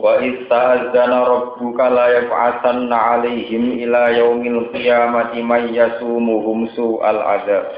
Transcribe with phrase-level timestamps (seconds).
[0.00, 7.76] Wa ista'adzana rabbuka la yab'atsanna 'alaihim ila yaumil qiyamati may yasumuhum su'al adzab.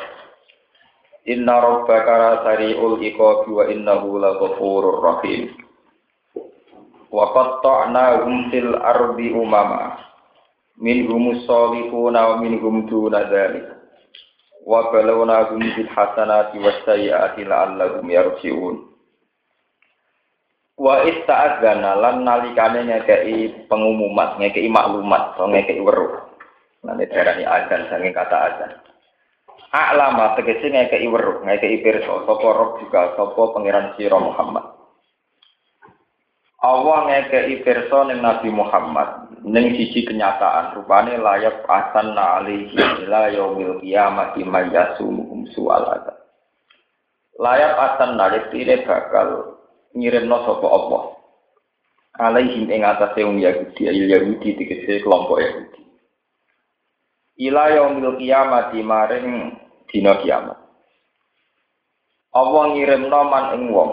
[1.27, 5.59] Inna rabbaka sari'ul iqabi wa innahu laghafurur rahim.
[7.11, 9.99] Wa qatta'nahum fil ardi umama.
[10.79, 13.75] Minhum salihuna wa minhum duna dzalik.
[14.63, 18.94] Wa balawnahum bil hasanati was sayyiati la'allahum yarji'un.
[20.75, 26.19] Wa ista'adzana lan nalikane ngekei pengumuman, ngekei maklumat, atau ngekei weruh.
[26.83, 28.73] Nanti darani azan saking kata azan.
[29.71, 34.67] A'lama tegese ngekei weruh, ngekei pirsa sapa roh juga sapa pangeran sira Muhammad.
[36.59, 43.79] Allah ngekei pirsa ning Nabi Muhammad ning siji kenyataan rupane layak asan alihi ila yaumil
[43.79, 45.87] qiyamati mayyasum su'al.
[47.39, 48.51] Layak asan nalik
[48.91, 49.54] bakal
[49.95, 51.03] ngirimno sapa Allah.
[52.15, 55.83] Alaihim ing atase wong Yahudi ayil Yahudi tegese kelompok Yahudi.
[57.51, 59.59] Ila yaumil kiamat maring
[59.91, 60.59] dina kiamat.
[62.35, 63.93] Allah ngirimno man ing wong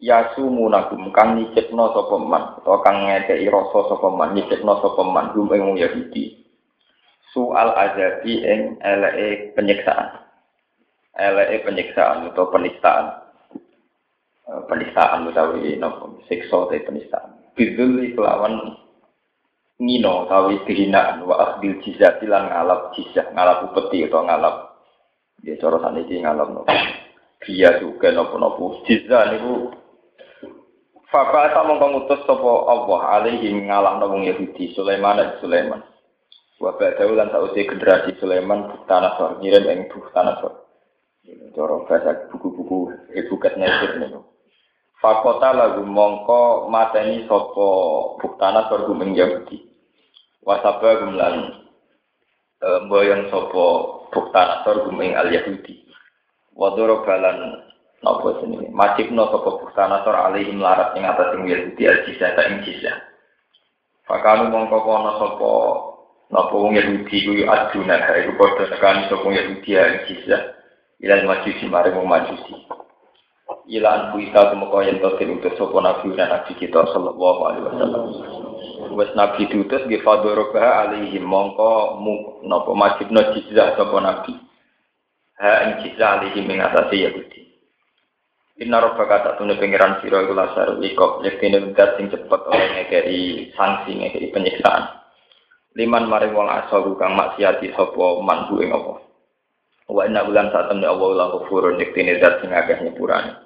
[0.00, 5.32] yasumu nagum kang nyicipno sapa man utawa kang ngekeki rasa sapa man nyicipno sapa man
[5.32, 6.44] ing wong Yahudi.
[7.32, 10.20] Soal azabi ing eleke penyiksaan.
[11.16, 13.23] Eleke penyiksaan atau penistaan
[14.44, 18.76] penistaan utawi nopo siksa te penistaan bidul kelawan
[19.80, 24.56] ngino utawi kehinaan wa akhdil jizah lan ngalap jizah ngalap upeti atau ngalap
[25.40, 26.76] ya cara saniki ngalap nopo
[27.44, 29.72] dia juga nopo nopo jizah niku
[31.14, 35.78] Faka ta mongko ngutus sapa Allah alaihi ngalah wong Yahudi Sulaiman dan Sulaiman.
[36.58, 40.66] Wa ba'da lan sausi generasi Sulaiman Buktanasor ngirim ing Buktanasor.
[41.54, 44.33] Cara bahasa buku-buku ibu katnya itu
[45.04, 47.68] Fakota lagu mongko mateni sopo
[48.24, 49.60] buktana sorgu Yahudi.
[50.40, 51.60] Wasaba gumlan
[52.56, 53.64] e, boyong sopo
[54.08, 55.84] buktana sorgu al Yahudi.
[56.56, 57.68] Wadoro balan
[58.00, 58.72] nopo sini.
[58.72, 62.64] Majib no sopo buktana sor alihim larat ing atas ing Yahudi al jisya ta ing
[62.64, 62.96] jisya.
[64.08, 65.50] Fakanu mongko kono sopo
[66.32, 70.56] nopo wong Yahudi kuyu aduna iku padha nekani sopo Yahudi ing jisya.
[71.04, 72.56] Ilal majusi maring majusi
[73.68, 78.04] ilan kuita kemeko yen to diutus sapa nabi dan nabi kita sallallahu alaihi wasallam.
[78.92, 82.14] Wes nabi diutus nggih fadoroba alaihi mongko mu
[82.44, 84.36] napa majibna jizah sapa nabi.
[85.40, 87.40] Ha ing jizah alaihi ing atase Yahudi.
[88.62, 93.50] Inna rabbaka tak tune pengiran sira iku lasar ikop yektine wendat sing cepet oleh ngekei
[93.58, 95.02] sanksi ngekei penyiksaan.
[95.74, 99.02] Liman maring wong asal kang maksiati sapa manhu ing apa
[99.84, 103.43] wa inna bulan saat temne Allah la ghafurun yektine zat sing akeh nyepurane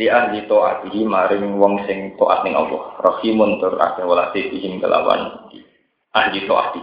[0.00, 2.96] li ahli taatihi maring wong sing taat ning Allah.
[3.04, 5.52] Rahimun tur akeh walase bihim kelawan
[6.16, 6.82] ahli taati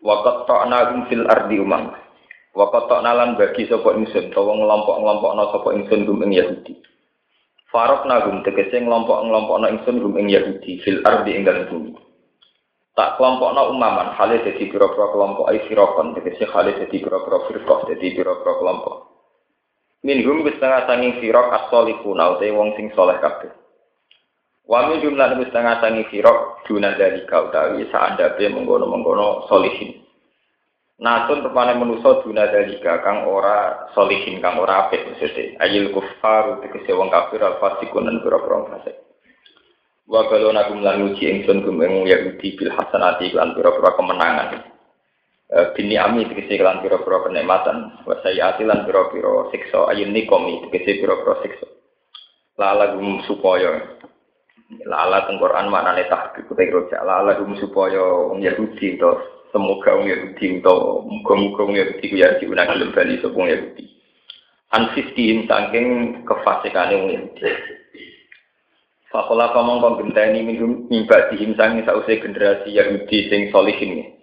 [0.00, 1.92] wa qatta'na fil ardi umam.
[2.56, 6.74] Wa qatta'na lan bagi sapa ingsun utawa ngelompok-ngelompokna sapa ingsun gum ing Yahudi.
[7.68, 11.92] Farok nagum tegese ngelompok-ngelompokna ingsun gum ing Yahudi fil ardi ing dalem bumi.
[12.96, 18.06] Tak kelompokna umaman hale dadi pira-pira kelompok ai firqon tegese hale dadi pira-pira firqah dadi
[18.16, 19.17] pira-pira kelompok
[20.06, 23.50] Minhum setengah sanging firok as-solihuna utai wong sing soleh kabeh.
[24.62, 30.06] Wa min jumlah setengah sanging firok duna dari kau utawi saandape menggono-menggono solihin.
[30.98, 35.58] Nasun rupane menuso duna dari kang ora solihin kang ora apik maksudnya.
[35.62, 38.98] Ayil kufar tegese wong kafir al fasikun dan pira-pira fasik.
[40.06, 44.77] Wa balona gum lan uji ingsun gum ing Yahudi bil hasanati lan pira-pira kemenangan.
[45.48, 48.04] Eh, bini ami tegese kelan pira-pira kenikmatan.
[48.04, 49.88] Wa sayati lan pira-pira siksa.
[49.88, 51.66] Ayun nikomi tegese pira-pira siksa.
[52.60, 53.96] Lala gum supaya.
[54.84, 59.16] Lala teng Quran maknane tahqiq kuwi roja lala gum supaya wong Yahudi to
[59.48, 60.76] semoga wong Yahudi to
[61.08, 63.88] muga-muga wong Yahudi ku ya diunang gelem bali sapa wong Yahudi.
[64.76, 65.88] An fiskin saking
[66.28, 67.48] kefasikane wong Yahudi.
[69.08, 74.17] Fakola kamong kong genteni mimba dihim sangi sause generasi Yahudi sing solihin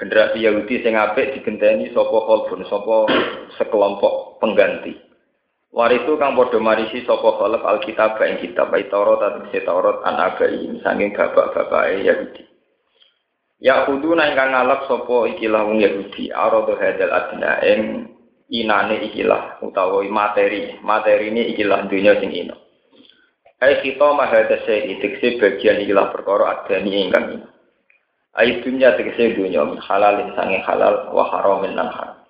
[0.00, 3.04] generasi Yahudi sing apik digenteni sapa khalfun sapa
[3.60, 4.96] sekelompok pengganti.
[5.70, 11.12] Waritu kang padha marisi sapa khalaf alkitab ing kitab Taurat lan Taurat an abai sanging
[11.12, 12.42] bapak-bapake Yahudi.
[13.60, 18.08] Ya kuduna ingkang ngalap sapa ikilah wong Yahudi arado hadal adna ing
[18.48, 20.80] inane ikilah utawa materi.
[20.80, 22.56] Materi ini ikilah dunia sing ino.
[23.60, 27.59] Ai kita mahadase itikse bagian ikilah perkara adani ingkang ino
[28.30, 32.20] Ayat dunia tegese dunia min halalin sange halal wa haramin lan haram.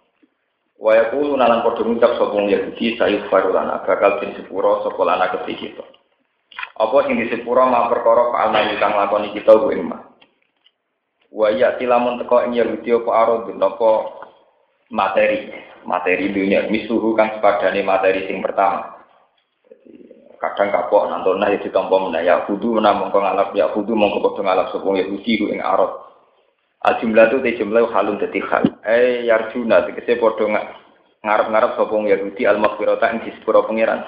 [0.81, 5.29] Wa yaqulu nalan padha ngucap sapa wong Yahudi sayuf farulana bakal den sepuro sapa lana
[5.29, 5.85] kita.
[6.81, 10.01] Apa sing disepuro ma perkara fa'alna kang lakoni kita ku ing mah.
[11.29, 13.91] Wa ya tilamun teko ing Yahudi apa arad napa
[14.89, 15.53] materi,
[15.85, 19.00] materi dunia misuhu kang sepadane materi sing pertama.
[20.41, 24.41] Kadang kapok nantona ya ditampa menah ya kudu menah mongko ngalap ya kudu mongko padha
[24.41, 25.93] ngalap sapa Yahudi ku ing arad.
[26.81, 28.65] Al jumlah itu te jumlah halun dadi hal.
[28.81, 30.49] Eh yarjuna tegese padha
[31.21, 34.01] ngarep-ngarep sapa Yahudi al maghfirata ing disepuro pangeran.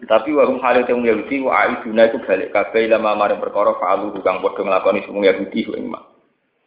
[0.00, 4.40] Tapi warung hal itu Yahudi wa aiduna itu balik kabeh lama maring perkara fa'alu kang
[4.40, 6.04] padha nglakoni sapa Yahudi ku mak.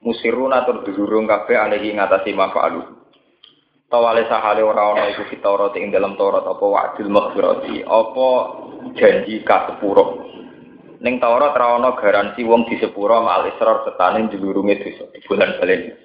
[0.06, 2.85] Musiruna tur durung kabeh alehi ngatasi ma fa'alu.
[3.89, 8.29] Tawale sahale ora ana iku fitaurat ing dalam Taurat apa wa'dil maghfirati apa
[8.95, 10.25] janji kasepuro.
[10.99, 15.95] Ning Taurat ora ana garansi wong disepuro mal israr setane jlurunge dosa di bulan balen.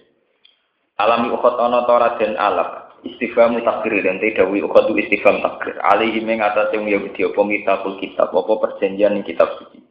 [1.02, 6.24] Alami ukhot ana Taurat dan alam istifham takdir dan tidak wi ukhadu istifham takdir alaihi
[6.24, 9.84] ing atase wong Yahudi apa kitabul kitab apa perjanjian ing kitab suci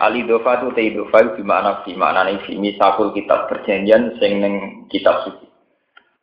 [0.00, 4.40] Ali dofa tu te dofa di mana di mana nih fi misakul kitab perjanjian sing
[4.40, 4.54] ning
[4.88, 5.49] kitab suci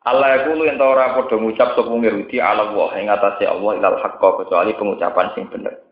[0.07, 3.75] Allah iku lu yen ora padha ngucap sapa wong Yahudi ala wa ing atase Allah
[3.75, 5.83] ilal haqqo kecuali pengucapan sing bener.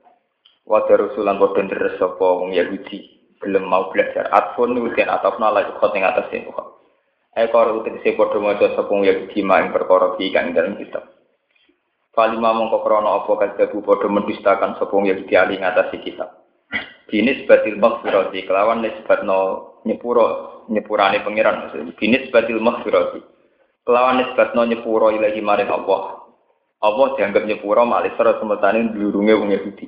[0.64, 3.04] Wa darusulan padha deres sapa wong Yahudi
[3.44, 4.32] belum mau belajar.
[4.32, 6.76] Atfun nuken atafna la khot ing atase Tuhan
[7.36, 11.04] ekor utegese padha maca sepung ya kima ing perkara iki kang dalem kitab
[12.16, 16.48] Falima mongko krana apa kadhebu padha mendustakan sepung ya diali ngatasi kitab
[17.12, 19.40] Binis batil maghfirati kelawan nisbatno
[19.86, 21.94] nyepuro nyepurane pangeran maksudnya.
[21.94, 23.22] Binis batil maghfirati
[23.86, 26.26] kelawan nisbatno nyepuro ilahi maring Allah.
[26.82, 29.86] Allah dianggap nyepuro malih sira semetane dulurunge wong Yahudi.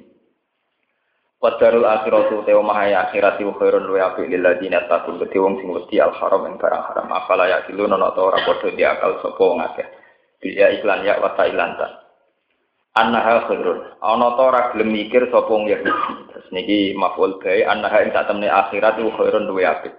[1.37, 5.69] Wadarul akhiratu te omah akhirat wa khairun wa api lil ladina taqul gede wong sing
[5.69, 7.09] wedi al haram ing barang haram.
[7.13, 9.85] Afala ya kilun ana ta ora padha diakal sapa wong akeh.
[10.41, 12.09] Dia iklan ya wa tailanta
[12.97, 13.85] annaha khairun.
[14.01, 15.93] Ana ta ora gelem mikir sapa wong Yahudi.
[16.33, 19.89] Terus niki maf'ul bae annaha ing satemene akhirat wa khairun wa api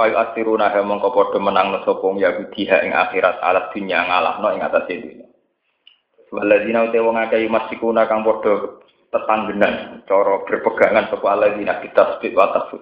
[0.00, 4.64] Fa'il asiruna ha mongko padha menang sapa Yahudi ha ing akhirat alat dunya ngalahno ing
[4.64, 5.28] atase dunya
[6.32, 8.80] Waladina ute wong akeh masikuna kang padha
[9.12, 12.80] tetanggenan, cara berpegangan sapa alladzina kita sebut wa tasbih.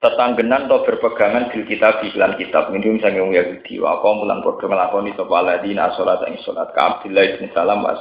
[0.00, 4.72] Tetanggenan atau berpegangan di kitab iklan kitab minum sange wong Yahudi wa apa mulang padha
[4.72, 7.92] nglakoni sapa alladzina salat ing salat ka Abdullah bin Salam wa.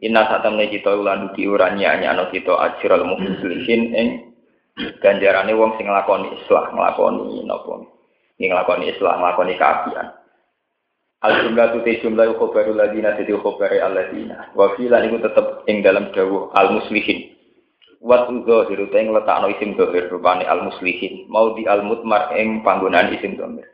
[0.00, 4.33] Inna satamne kita ulan di ora nyanyano kita ajral muslimin ing
[4.74, 7.74] ganjarane wong sing nglakoni islah, nglakoni napa?
[8.38, 10.08] Nglakoni islah, nglakoni kaapian.
[11.24, 14.52] Al jumlah tu jumlah khobaru ladina jadi khobare aladina.
[14.52, 17.32] Wa filan itu tetap ing dalam dawuh al muslihin.
[18.04, 21.24] Wat uzo hiru teng letakno isim dohir rupane al muslihin.
[21.32, 23.64] Mau di al mutmar ing panggunaan isim dohir.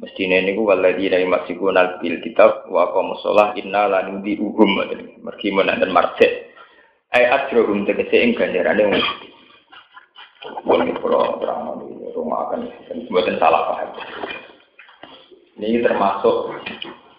[0.00, 4.80] Mestine niku waladina yumasikun al bil kitab wa qamu sholah inna lan di uhum
[5.20, 6.56] mergi menan marjek.
[7.12, 9.04] Ai ajrohum tegese ing ganjarane wong.
[10.62, 11.82] Wong kula terang
[12.14, 12.70] rumah akan
[13.10, 13.90] mboten salah paham.
[15.58, 16.54] Ini termasuk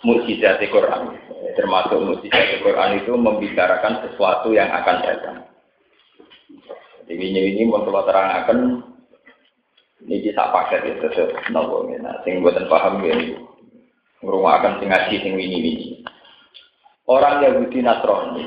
[0.07, 1.19] mukjizat Quran.
[1.59, 5.37] Termasuk mukjizat Quran itu membicarakan sesuatu yang akan datang.
[7.09, 8.85] Jadi ini mau kalau terangkan
[10.07, 11.07] ini bisa paket itu
[11.51, 13.35] nopo nah sing buatan paham ya ini
[14.23, 15.73] akan sing ngaji sing ini ini
[17.03, 18.43] orang Yahudi Nasrani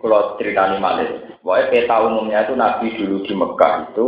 [0.00, 1.06] kalau ceritanya malah
[1.46, 4.06] Pokoknya peta umumnya itu Nabi dulu di Mekah itu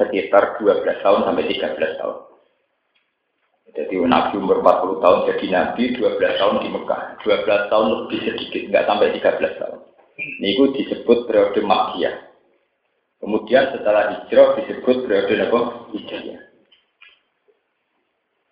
[0.00, 2.16] sekitar 12 tahun sampai 13 tahun.
[3.74, 7.02] Jadi Nabi umur 40 tahun jadi Nabi, 12 tahun di Mekah.
[7.20, 9.78] 12 tahun lebih sedikit, nggak sampai 13 tahun.
[10.14, 12.16] Ini itu disebut periode Makkiyah.
[13.18, 15.60] Kemudian setelah hijrah disebut periode apa?
[15.90, 16.33] Hijrah.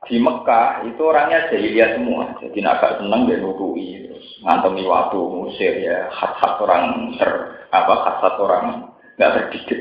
[0.03, 2.35] Di Mekah itu orangnya jahiliyah semua.
[2.43, 7.31] Jadi agak senang dan nurui, terus ngantongi waktu musir ya, khas-khas orang ter
[7.71, 8.67] apa khas-khas orang
[9.15, 9.81] nggak terdidik.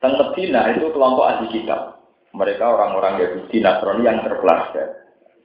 [0.00, 2.00] Dan Medina itu kelompok ahli kitab
[2.30, 4.88] mereka orang-orang Yahudi Nasrani yang terpelajar.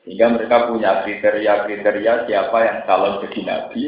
[0.05, 3.83] Sehingga mereka punya kriteria-kriteria siapa yang calon jadi nabi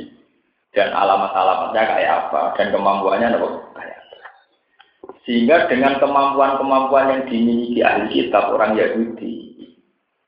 [0.74, 4.18] dan alamat-alamatnya kayak apa dan kemampuannya apa kayak apa.
[5.30, 9.47] Sehingga dengan kemampuan-kemampuan yang dimiliki ahli kitab orang Yahudi,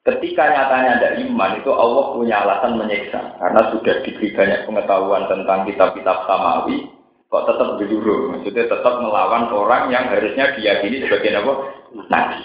[0.08, 5.68] ketika nyatanya ada iman itu Allah punya alasan menyiksa karena sudah diberi banyak pengetahuan tentang
[5.68, 6.88] kitab-kitab samawi
[7.30, 11.54] kok tetap berjuru maksudnya tetap melawan orang yang harusnya diyakini sebagai apa
[12.10, 12.42] nabi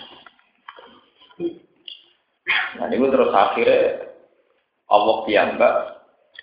[2.75, 4.13] Nah ini terus akhirnya
[4.91, 5.75] Allah piyambak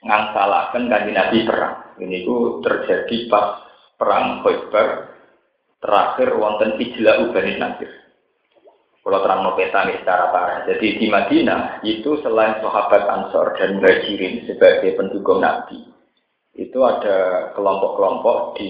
[0.01, 1.75] ngangsalakan kanji Nabi perang.
[2.01, 3.61] Ini itu terjadi pas
[3.99, 4.89] perang Khaybar
[5.81, 7.91] terakhir wonten Ijla Ubani Nasir.
[9.01, 10.59] Kalau terang peta nih secara parah.
[10.69, 15.89] Jadi di Madinah itu selain sahabat Ansor dan Muhajirin sebagai pendukung Nabi,
[16.53, 18.69] itu ada kelompok-kelompok di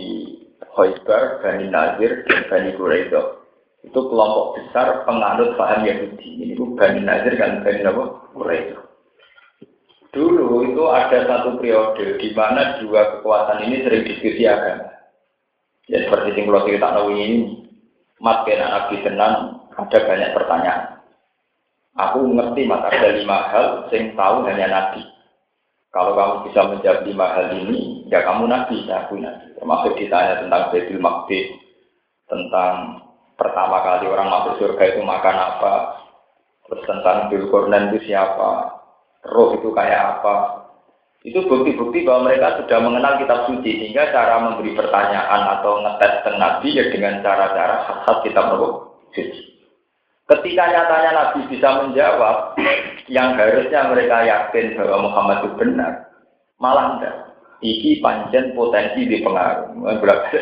[0.72, 3.44] Khoibar, Bani Nazir, dan Bani Quraidah.
[3.84, 6.48] Itu kelompok besar penganut paham Yahudi.
[6.48, 7.84] Ini Bani Nazir dan Bani
[8.32, 8.82] Quraidah.
[10.16, 14.92] Dulu itu ada satu periode di mana dua kekuatan ini sering diskusi agama.
[15.88, 17.68] Ya seperti yang kita tahu ini,
[18.20, 19.04] mat kena nabi
[19.88, 20.84] ada banyak pertanyaan.
[21.92, 25.04] Aku ngerti mat ada lima hal, sing tahu hanya nabi.
[25.92, 29.52] Kalau kamu bisa menjawab lima hal ini, ya kamu nabi, ya aku nabi.
[29.60, 31.52] Termasuk ditanya tentang Baitul Maqdis,
[32.32, 33.04] tentang
[33.36, 35.74] pertama kali orang masuk surga itu makan apa,
[36.64, 38.80] terus tentang Bilqurnan itu siapa,
[39.28, 40.64] roh itu kayak apa.
[41.22, 46.40] Itu bukti-bukti bahwa mereka sudah mengenal kitab suci sehingga cara memberi pertanyaan atau ngetes tentang
[46.40, 48.58] Nabi ya dengan cara-cara khas kitab
[49.14, 49.51] suci.
[50.32, 52.56] Ketika nyatanya Nabi bisa menjawab
[53.16, 56.08] yang harusnya mereka yakin bahwa Muhammad itu benar,
[56.56, 57.16] malah enggak.
[57.62, 59.76] Iki panjen potensi di pengaruh.
[60.00, 60.40] Berarti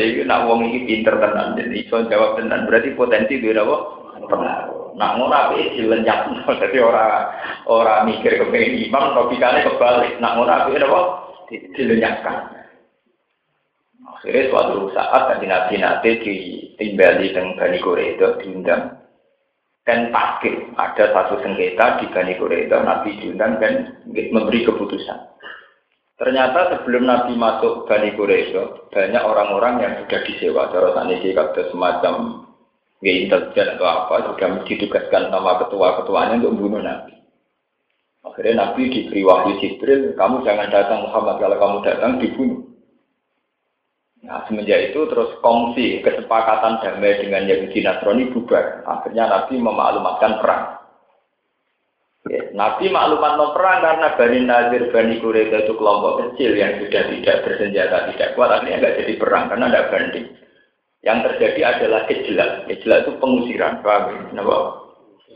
[0.00, 3.76] ini nak wong iki pinter tenan jadi iso jawab tenan berarti potensi di apa?
[4.24, 4.94] Pengaruh.
[4.94, 6.30] Nak ngono api dilenyak,
[6.62, 7.26] jadi orang
[7.66, 10.14] orang mikir kepengen imam, logikanya kebalik.
[10.22, 11.00] Nak ngono api apa?
[11.74, 12.38] Dilenyakkan.
[14.14, 18.93] Akhirnya suatu saat tadi nabi nanti ditimbali dengan Bani itu diundang
[19.84, 22.48] dan takdir ada satu sengketa di Bani itu
[22.80, 25.34] nabi diundang dan memberi keputusan.
[26.14, 28.54] Ternyata sebelum Nabi masuk Bani Quraisy,
[28.94, 30.70] banyak orang-orang yang sudah disewa.
[30.70, 32.46] Cara saniki kata semacam
[33.02, 37.14] intelijen atau apa sudah ditugaskan sama ketua-ketuanya untuk membunuh Nabi.
[38.24, 42.63] Akhirnya Nabi diberi wahyu Jibril, kamu jangan datang Muhammad kalau kamu datang dibunuh.
[44.24, 48.80] Nah semenjak itu terus kongsi kesepakatan damai dengan Yahudi Nasrani bubar.
[48.88, 50.64] Akhirnya Nabi memaklumatkan perang.
[52.24, 57.04] Ya, Nabi maklumat no perang karena Bani Nazir, Bani Quraisy itu kelompok kecil yang sudah
[57.12, 60.26] tidak bersenjata, tidak kuat, akhirnya nggak jadi perang karena ada banding.
[61.04, 62.50] Yang terjadi adalah kejelas.
[62.64, 64.32] Kejelas itu pengusiran, paham?
[64.32, 64.56] Kenapa?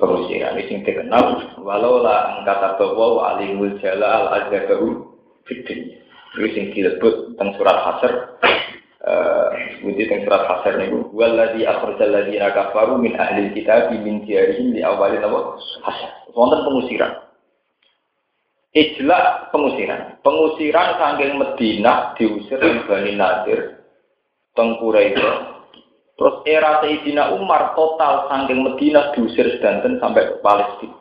[0.01, 0.57] Pengusiran.
[0.57, 1.25] Ini yang terkenal.
[1.61, 5.13] Walau lah angkata bahwa alimul jala al azzabahu
[5.45, 5.93] fitri.
[6.41, 8.13] Ini yang disebut tentang surat hasr.
[9.79, 11.01] Sebuti tentang surat hasr ini.
[11.17, 15.57] Walladhi akhrajal ladhina kafaru min ahli kitab min diarihim di awalin apa?
[15.87, 16.11] Hasr.
[16.37, 17.13] Pengusiran.
[18.77, 20.21] Ijla pengusiran.
[20.21, 23.81] Pengusiran sanggeng Medina diusir dari Bani Nadir.
[24.53, 25.23] Tengkura itu
[26.19, 30.99] Terus era Sayyidina Umar total saking Medina diusir sedanten sampai ke Palestina.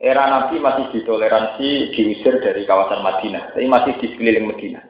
[0.00, 4.80] Era Nabi masih ditoleransi diusir dari kawasan Madinah, tapi masih di sekeliling Medina.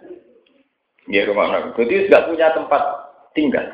[1.08, 1.76] Ya rumah Nabi.
[1.76, 2.82] Jadi tidak punya tempat
[3.36, 3.66] tinggal.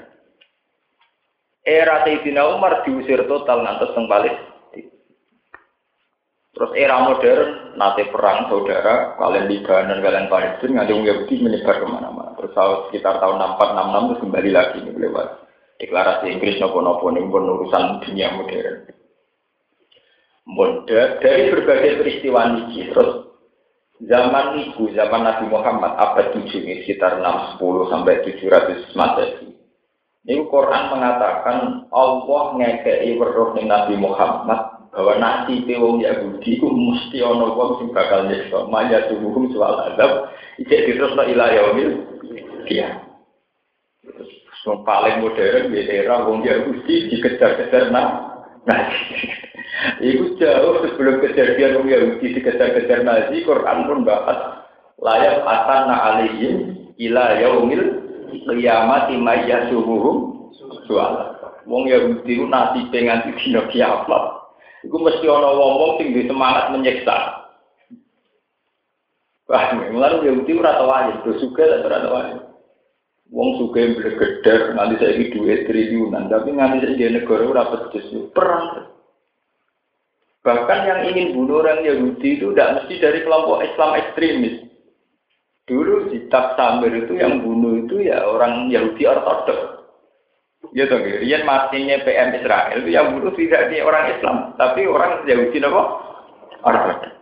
[1.63, 4.09] Era Sayyidina Umar diusir total ngantos teng.
[6.51, 12.35] Terus era modern, nanti perang saudara, kalian Libanon, kalian Palestina, nganti Yahudi menyebar ke mana-mana.
[12.37, 12.53] Terus
[12.91, 15.29] sekitar tahun 64-66 terus kembali lagi nih lewat
[15.81, 18.77] deklarasi Inggris nopo-nopo ini pun urusan dunia modern.
[20.45, 23.30] Modern dari berbagai peristiwa niki terus
[24.09, 29.49] zaman niku zaman Nabi Muhammad abad 7 ini sekitar 610 sampai 700 Masehi.
[30.21, 37.57] Ini Quran mengatakan Allah ngekei weruh Nabi Muhammad bahwa nanti wong Yahudi itu mesti ono
[37.57, 41.92] wong sing bakal nyiksa maya tubuhum soal adab iki diterusno ila yaumil
[42.69, 43.07] kiamat.
[44.61, 48.28] Yang paling modern di era wong Yahudi dikejar-kejar nah.
[48.69, 48.92] Nah,
[50.00, 54.67] itu jauh sebelum kejadian wong Yahudi dikejar-kejar Nazi, Quran pun bahas
[55.00, 56.55] layak asan alihim
[57.00, 57.87] ila yaumil
[58.45, 60.17] qiyamati mayyasuhum
[60.85, 61.39] soal.
[61.69, 64.25] Wong Yahudi itu nasi pengen dina kiamat.
[64.81, 67.17] Iku mesti ana wong-wong sing semangat menyiksa.
[69.50, 72.37] Wah, mulai Yahudi ora tau aja, juga ora tau aja.
[73.31, 78.91] Wong suka yang bergeder, nanti saya duit triliunan, tapi nanti saya negara udah pedes, perang.
[80.40, 84.56] Bahkan yang ingin bunuh orang Yahudi itu tidak mesti dari kelompok Islam ekstremis.
[85.68, 89.85] Dulu di Samir itu yang bunuh itu ya orang Yahudi ortodok.
[90.73, 95.28] Ya toh, Rian matinya PM Israel itu yang bunuh tidak di orang Islam, tapi orang
[95.28, 95.82] Yahudi apa?
[96.64, 97.20] Ortodok.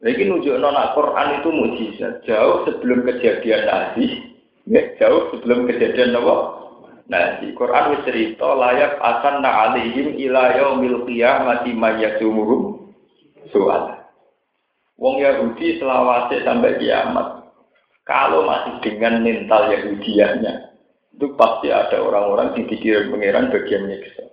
[0.00, 4.32] Lagi nunjuk nona Quran itu mujizat jauh sebelum kejadian Nabi,
[4.64, 6.59] ya, jauh sebelum kejadian apa?
[7.10, 7.50] Nabi.
[7.58, 12.94] Quran wis cerita layak akan na alihim ila yaumil qiyamati mayyasumuhum
[13.50, 13.98] soal.
[14.94, 17.50] Wong Yahudi selawase sampai kiamat.
[18.06, 20.54] Kalau masih dengan mental Yahudiannya,
[21.14, 24.24] itu pasti ada orang-orang di pikiran pangeran bagian nyiksa.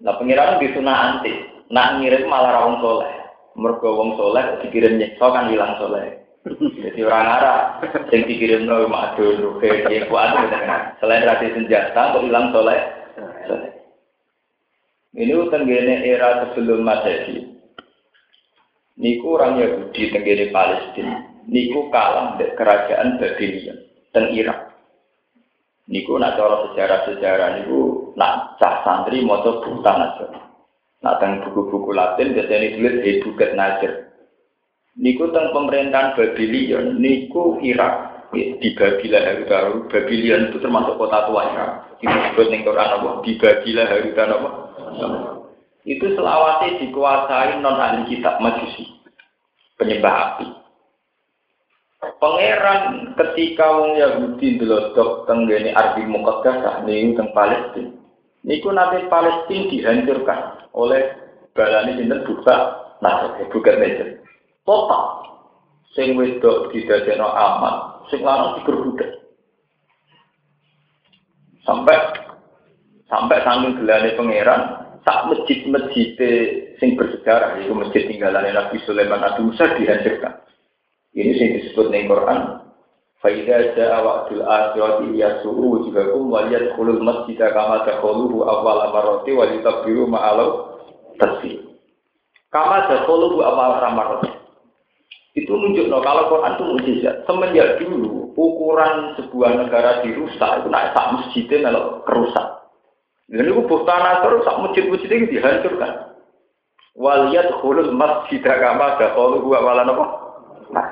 [0.00, 1.32] Nah pangeran di sunah anti,
[1.70, 3.12] nak ngirim malah rawung soleh.
[3.58, 6.22] Mergo wong soleh dikirim nyiksa kan hilang soleh.
[6.40, 7.60] Jadi orang Arab
[8.08, 10.40] yang dikirim nol madun, kayak kuat
[10.96, 12.80] Selain rasi senjata, kok hilang soleh.
[15.10, 17.44] Ini tenggene era sebelum Masehi.
[18.96, 21.28] Niku orang Yahudi tenggene Palestina.
[21.44, 23.78] Niku kalah dari kerajaan Babylon
[24.16, 24.70] dan Irak.
[25.90, 30.26] Niku nak cara sejarah-sejarah niku nak cah santri mau buta aja.
[31.02, 34.09] Nak teng buku-buku Latin biasanya ditulis Hebuket Najer
[34.98, 39.58] niku teng pemerintahan Babylon niku Irak di Babila Haruta
[39.90, 41.72] Babylon itu termasuk kota tua Irak.
[42.00, 43.08] Disebut ning Quran apa?
[43.26, 44.50] Di Babila Haruta apa?
[45.86, 48.86] Itu selawase dikuasai non ahli kitab majusi
[49.80, 50.46] penyembah api.
[52.00, 57.92] Pangeran ketika wong Yahudi delodok teng ngene Ardi Muqaddasah niku teng Palestina.
[58.40, 60.40] Niku nanti Palestina dihancurkan
[60.72, 61.12] oleh
[61.52, 62.24] balani sinten?
[62.24, 62.56] Buka
[63.00, 64.19] nah bukan meja
[64.70, 65.04] total
[65.98, 69.18] sing wedok didadekno aman sing lanang digerbudak
[71.66, 71.98] sampai
[73.10, 74.62] sampai saking gelane pangeran
[75.02, 76.14] sak masjid-masjid
[76.78, 80.46] sing bersejarah itu masjid tinggalan Nabi Sulaiman Nabi Musa dihancurkan.
[81.10, 82.62] Ini sing disebut ning Quran
[83.20, 90.08] Faidah ja'a wa'dul akhirati yasu'u wujuhakum wa yadkhulul masjida kama dakhuluhu awal amaroti wa yutabbiru
[90.08, 90.80] ma'alau
[91.20, 91.60] tasbih.
[92.48, 94.39] Kama dakhuluhu awal amaroti
[95.38, 95.52] itu
[95.86, 97.16] no kalau Quran itu mujizat.
[97.22, 102.46] Semenjak dulu ukuran sebuah negara dirusak itu naik sak masjidnya kalau kerusak.
[103.30, 105.92] Dan itu tanah terus sak masjid-masjid itu dihancurkan.
[106.98, 108.98] Waliyat khulul masjid kama
[109.38, 110.06] gua malah apa?
[110.74, 110.88] Nah,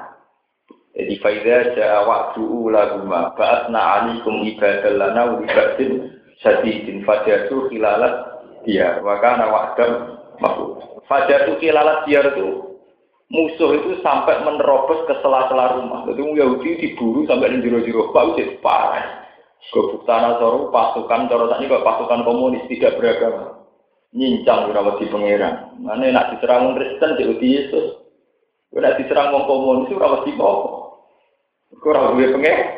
[0.94, 8.14] jadi faida ja'a waktu ulaguma ba'atna alikum ibadah lana ibadin syadidin fajatu khilalat
[8.62, 11.02] dia wa kana wa'dam mahfud.
[11.10, 12.67] Fajatu khilalat dia itu
[13.28, 16.08] musuh itu sampai menerobos ke sela-sela rumah.
[16.08, 19.28] Jadi Yahudi diburu sampai di jero-jero bau jadi parah.
[19.68, 23.68] Gobuk tanah soru pasukan cara ini pasukan komunis tidak beragama.
[24.16, 25.76] Nyincang rawat di pangeran.
[25.84, 28.00] Mana nak diserang Kristen di Yesus.
[28.72, 30.72] Nak diserang wong komunis rawat di apa?
[31.84, 32.68] Kau rawat di pangeran.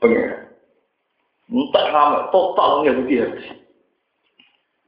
[0.00, 0.40] Pangeran.
[1.52, 3.65] Entah ngamak total Yahudi habis.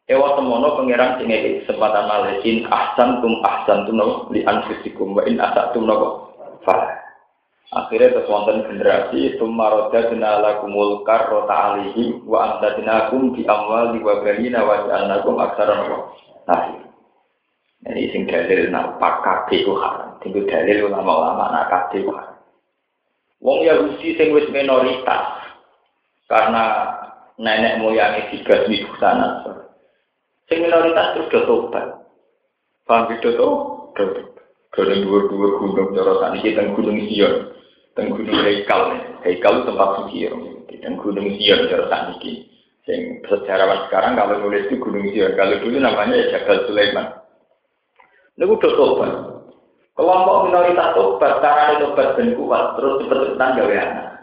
[0.08, 5.20] Ewa semono pangeran sing ngeki kesempatan malesin ahsan tum ahsan tum nopo li anfusikum wa
[5.28, 6.32] in asa tum nopo
[6.64, 6.96] fa.
[7.68, 14.00] Akhirnya terus wonten generasi tumaroda dinala kumul karrota alihi wa anta dinakum di amwal di
[14.00, 16.16] wabalina wa ja'alnakum aksara nopo.
[16.48, 16.80] Nah,
[17.92, 20.16] ini sing dalil nak kabeh ku haram.
[20.24, 22.40] Tinggal dalil ulama-ulama nak kabeh ku haram.
[23.44, 25.52] Wong Yahudi sing wis minoritas
[26.32, 26.64] karena
[27.36, 29.67] nenek moyangnya tiga di sana.
[30.48, 32.08] Sing minoritas terus do tobat.
[32.88, 33.54] Paham gitu tuh?
[34.72, 37.52] Kalau dua-dua gunung cara tani kita gunung Sion,
[37.92, 40.28] teng gunung Heikal, Heikal tempat suci
[40.80, 42.46] dan gunung Sion cara tani
[42.88, 47.06] Yang sejarawan sekarang kalau nulis itu gunung Sion, kalau dulu namanya ya Jabal Sulaiman.
[48.38, 49.12] Ini udah tobat.
[49.98, 54.17] Kelompok minoritas tobat, cara tobat dan kuat, terus cepet-cepetan gawe anak.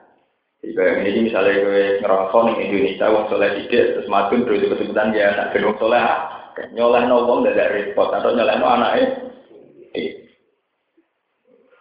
[0.63, 5.31] Jadi ini misalnya gue ngerokok di Indonesia, wong soleh tidak, terus madun terus kesebutan dia
[5.31, 6.01] anak gendong soleh,
[6.73, 9.05] nyoleh no wong dari repot, atau nyoleh no anaknya.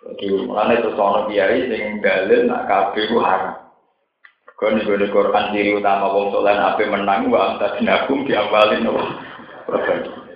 [0.04, 3.56] Jadi mulanya terus ono biayi sing dalil nak kafe ku haram.
[4.54, 9.00] Kau nih gue Quran diri utama wong soleh apa menang, wa anta dinagum diambalin no.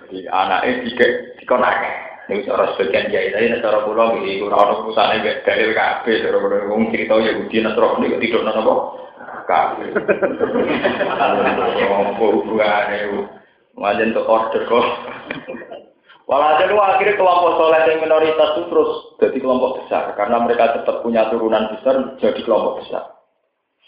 [0.09, 2.08] Jadi anaknya tiga dikonak.
[2.29, 6.37] Ini cara sebagian kiai tadi, cara pulau ini kurang orang perusahaan ini dalil kafe, cara
[6.37, 8.81] pulau ngomong cerita ya budi nasroh ini tidur nana kok
[9.49, 9.85] kafe.
[11.81, 13.19] Ngomong hubungan itu,
[13.73, 14.85] macam untuk order kok.
[16.29, 21.25] Walhasil akhirnya kelompok soleh yang minoritas itu terus jadi kelompok besar karena mereka tetap punya
[21.33, 23.17] turunan besar jadi kelompok besar.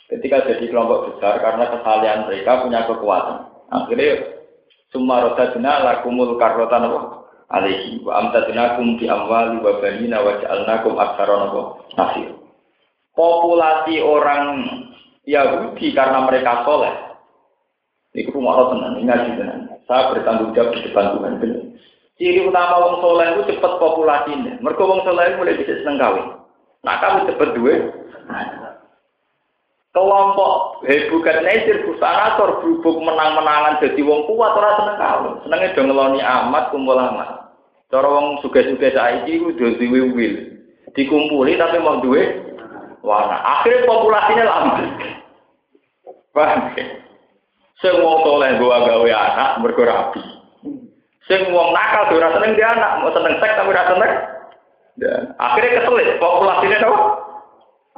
[0.10, 3.38] Ketika jadi kelompok besar karena kesalahan mereka punya kekuatan.
[3.70, 4.42] Akhirnya
[4.90, 7.21] semua roda lakumul karotan apa?
[7.52, 11.36] Alaihi wa amtadnakum bi amwali wa banina wa ja'alnakum aktsara
[12.00, 12.32] nasir.
[13.12, 14.64] Populasi orang
[15.28, 16.96] Yahudi karena mereka soleh.
[18.12, 19.62] Ini rumah Allah tenang, ngaji tenang.
[19.88, 21.64] Saya bertanggung jawab di depan Tuhan benar.
[22.20, 24.60] Ciri utama wong soleh itu cepat populasinya.
[24.62, 26.28] Mereka wong soleh mulai bisa seneng kawin.
[26.86, 27.82] Nah kamu cepat duit.
[29.92, 35.34] Kelompok hebukan nesir busanator berhubung menang-menangan jadi wong kuat orang seneng kawin.
[35.44, 37.41] Senengnya dong ngeloni amat kumpul amat.
[37.92, 40.34] Cara wong suge-suge saiki ku duwe wil.
[40.96, 42.24] Dikumpuli tapi mau duwe
[43.04, 43.44] warna.
[43.44, 44.74] Akhirnya populasinya lama.
[46.32, 46.86] Paham ya?
[47.84, 50.24] Sing wong soleh gua gawe anak mergo rapi.
[51.28, 54.14] Sing wong nakal ora seneng dia anak, mau seneng seks tapi ora seneng
[55.00, 57.00] Dan akhirnya keselit, populasinya apa?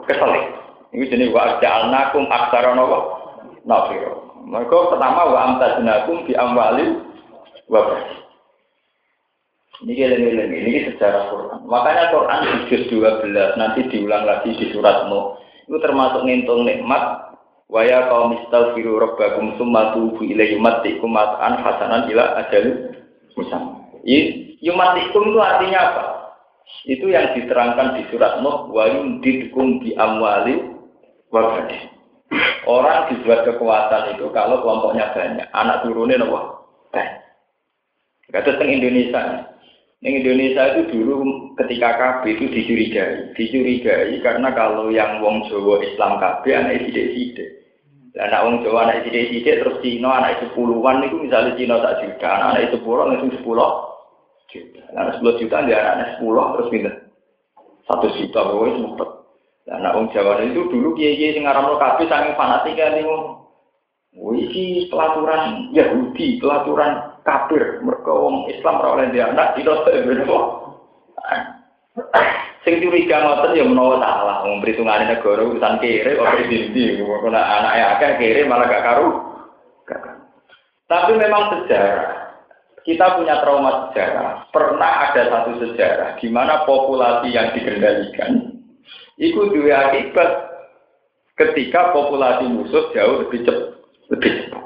[0.10, 0.46] Keselit.
[0.94, 3.00] Ini jenis wa ja'alnakum aksara apa?
[3.66, 4.14] Nafiro.
[4.46, 7.02] Mereka pertama wa amtaznakum di amwalin
[7.68, 7.82] wa
[9.84, 11.60] Ini geleng-geleng, ini sejarah Quran.
[11.68, 15.36] Makanya Quran di juz 12 nanti diulang lagi di surat Nuh.
[15.68, 17.34] Itu termasuk ngintung nikmat
[17.72, 22.96] Waya kaum istaghfiru rabbakum summa tubu ilaihi yumatikum mat'an hasanan ila ajal
[23.34, 23.90] musam.
[24.62, 26.04] Yumatikum itu artinya apa?
[26.86, 30.70] Itu yang diterangkan di surat Nuh wa yumdidkum bi amwali
[31.34, 31.66] wa
[32.64, 37.20] Orang dibuat kekuatan itu kalau kelompoknya banyak, anak turunnya nopo banyak.
[38.32, 39.53] Kata Indonesia,
[40.04, 41.16] Yang Indonesia itu dulu
[41.64, 47.50] ketika KB itu dicurigai, dicurigai karena kalau yang wong Jawa Islam KB anak sidik-sidik.
[48.12, 52.04] Lah anak wong Jawa anak sithik-sithik terus Cina anak itu puluhan itu misalnya Cina tak
[52.04, 53.72] juta, anak, anak sepuluh itu sepuluh
[54.52, 54.82] juta.
[54.92, 56.96] Anak sepuluh juta dia anak sepuluh terus pindah
[57.88, 59.10] satu juta pokoknya sempet.
[59.72, 63.40] Lah anak wong Jawa itu dulu kiai kiai sing ngaramno kabeh saking fanatik kan ngono.
[64.14, 69.72] Wih, pelaturan Yahudi, pelaturan kafir, mereka wong Islam ora oleh dia anak itu
[72.64, 77.82] Sing curiga ngoten ya menawa salah, wong perhitungane negara urusan kere kok dindi, kok anake
[77.84, 79.10] akeh kere malah gak karu.
[80.88, 82.24] Tapi memang sejarah
[82.84, 84.48] kita punya trauma sejarah.
[84.52, 88.60] Pernah ada satu sejarah di mana populasi yang dikendalikan
[89.16, 90.30] itu dua akibat
[91.40, 93.68] ketika populasi musuh jauh lebih cepat.
[94.12, 94.63] Lebih cepat.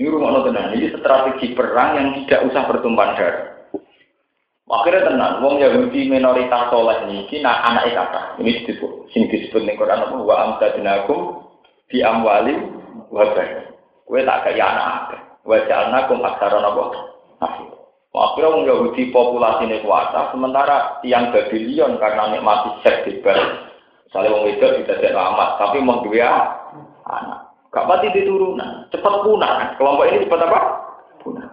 [0.00, 3.68] Ini rumah tenang, ini strategi perang yang tidak usah bertumpah darah.
[4.64, 9.76] Akhirnya tenang, wong Yahudi minoritas soleh ini, nah anak kata, ini disebut, sing disebut nih
[9.76, 11.44] Quran apa, wa amtadinakum
[11.92, 12.56] di amwali
[13.12, 13.28] wa
[14.08, 16.84] Kue tak kaya anak wa jalnakum aksaron apa?
[17.44, 17.68] Akhir.
[18.16, 23.68] Akhirnya wong Yahudi populasi ini kuasa, sementara yang Babylon karena nikmati seks bebas,
[24.08, 26.56] misalnya wong itu tidak amat, tapi mau dua
[27.04, 27.49] anak.
[27.70, 29.78] Gak pati diturunan, cepat punah.
[29.78, 30.60] Kelompok ini cepat apa?
[31.22, 31.48] Punah.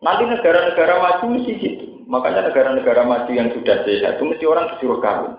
[0.00, 1.86] Nanti negara-negara maju mesti gitu.
[2.08, 5.36] Makanya negara-negara maju yang sudah sehat itu mesti orang disuruh kawin.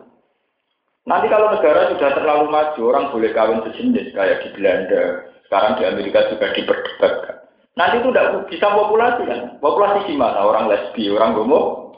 [1.09, 5.25] Nanti kalau negara sudah terlalu maju, orang boleh kawin sejenis kayak di Belanda.
[5.49, 7.35] Sekarang di Amerika juga diperdebatkan.
[7.73, 9.57] Nanti itu tidak bisa populasi kan?
[9.57, 10.45] Populasi gimana?
[10.45, 11.89] Orang lesbi, orang homo.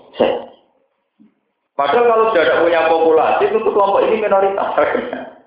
[1.75, 4.71] Padahal kalau sudah punya populasi, itu kelompok ini minoritas.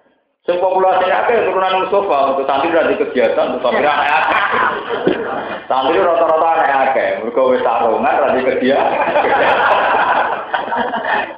[0.45, 4.13] Sing populasinya akeh turunan Mustafa untuk santri ra di kegiatan untuk santri akeh.
[5.73, 8.93] Santri rata-rata akeh akeh, mergo wis sarungan ra di kegiatan.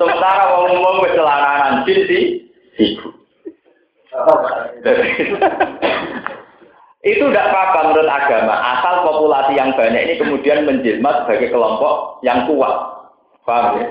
[0.02, 2.20] Sementara wong umum wis celananan jin di
[2.82, 3.08] ibu.
[7.06, 12.42] itu tidak apa-apa menurut agama, asal populasi yang banyak ini kemudian menjelma sebagai kelompok yang
[12.50, 12.74] kuat.
[13.46, 13.86] Paham ya?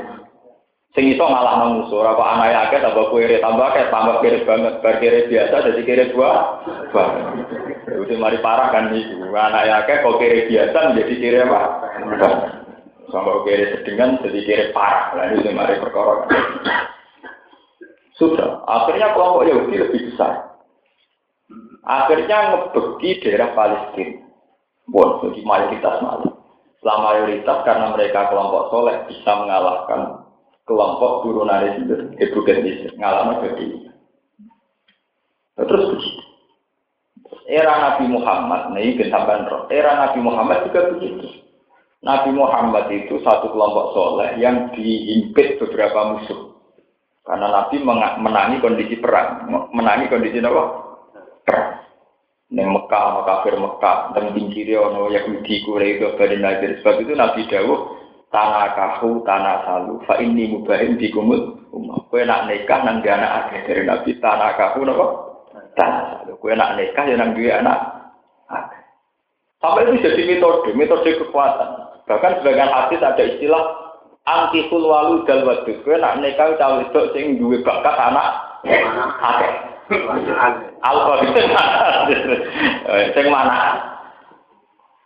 [0.95, 4.47] Sing iso ngalah nang musuh, ora kok anake akeh tambah kere tambah akeh tambah kere
[4.47, 6.31] banget, bar kere biasa jadi kere dua.
[7.99, 9.27] Udah mari parah kan itu.
[9.27, 11.61] Anake akeh kok kere biasa menjadi kere apa?
[13.11, 15.11] Sampai kere sedengan jadi kere parah.
[15.19, 16.31] Lah itu mari perkara.
[18.15, 20.63] Sudah, akhirnya kelompok Yahudi lebih besar.
[21.83, 24.23] Akhirnya ngebeki daerah Palestina.
[24.87, 26.31] Bon, jadi mayoritas malah.
[26.79, 30.24] Setelah mayoritas karena mereka kelompok soleh bisa mengalahkan
[30.65, 33.67] kelompok turunan itu ibu gadis ngalami jadi
[35.55, 36.21] terus begitu.
[37.45, 39.63] Era Nabi Muhammad nih kesabaran roh.
[39.71, 41.45] Era Nabi Muhammad juga begitu.
[42.01, 46.53] Nabi Muhammad itu satu kelompok soleh yang diimpit beberapa musuh.
[47.25, 47.81] Karena Nabi
[48.21, 49.49] menangi kondisi perang.
[49.73, 50.63] Menangi kondisi apa?
[51.41, 51.71] Perang.
[52.53, 56.77] Neng Mekah, kafir Mekah, dan pinggirnya ono Yahudi, Quraisy, Bani Nadir.
[56.77, 57.81] Sebab itu Nabi Dawud
[58.29, 60.01] tanah kahu tanah salu.
[60.05, 64.11] Fa ini mubahin di kumul umah kue nak nikah nang dia anak akeh dari nabi
[64.17, 65.05] tanah kahu nopo
[65.77, 66.33] tanah salu.
[66.41, 67.79] Kue nak nikah ya nang dia anak
[68.49, 68.81] akeh.
[69.61, 71.69] Sampai itu jadi metode metode kekuatan.
[72.05, 73.63] Bahkan sebagian hadis ada istilah
[74.29, 75.77] anti walu dal wadud.
[75.81, 78.27] Kue nak nikah cawe itu sing duwe bakat anak
[79.21, 79.53] akeh.
[80.81, 81.13] Alfa
[83.13, 83.94] sing mana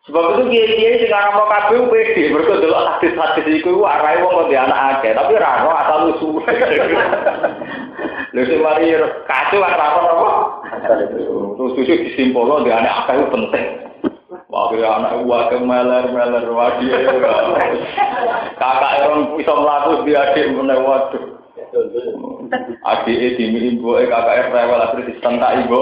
[0.09, 4.97] Sebab itu kiai-kiai sing mau kabeh pede, mergo delok hadis-hadis iku arahe wong kok anak
[4.97, 6.41] akeh, tapi ora ono asal usul.
[8.33, 8.89] Lha sing mari
[9.29, 10.29] kacau ora ono apa?
[10.89, 13.65] Terus susu disimpulno di anak akeh penting.
[14.49, 16.89] Wah, anak gua kemeler-meler wadi.
[18.57, 21.38] Kakak orang bisa melaku di adik meneh waduh.
[22.81, 25.77] Adik di ibu kakak rewel akhirnya disentak ibu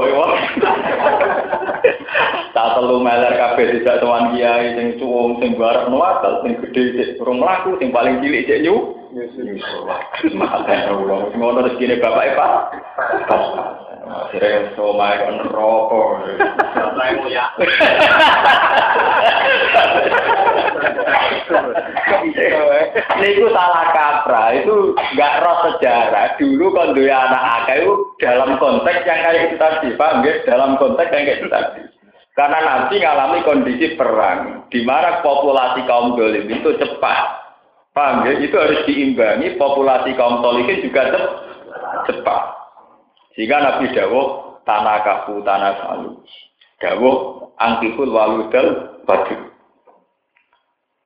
[2.57, 7.21] Anak telu meler kabeh tidak tuan kiai sing cuwung sing bareng nuwakal sing gedhe sik
[7.21, 8.97] urung mlaku sing paling cilik sik nyu.
[10.33, 13.86] Malah wong ngono rezekine bapak e Pak.
[14.07, 14.71] Akhirnya
[15.51, 16.07] rokok.
[17.27, 17.45] ya.
[23.17, 26.35] Ini salah kaprah, itu nggak roh sejarah.
[26.39, 27.93] Dulu kan dua anak itu
[28.23, 30.23] dalam konteks yang kayak itu tadi, paham?
[30.47, 31.81] Dalam konteks yang kayak itu tadi.
[32.37, 37.19] Karena nanti ngalami kondisi perang, di mana populasi kaum dolim itu cepat.
[37.97, 38.37] Paham ya?
[38.37, 41.17] Itu harus diimbangi populasi kaum solihin juga
[42.05, 42.56] cepat.
[43.37, 44.21] Sehingga Nabi Dawo
[44.65, 46.17] tanah kafu tanah salu.
[46.81, 47.11] Dawo
[47.61, 49.53] angkiful waludal badu.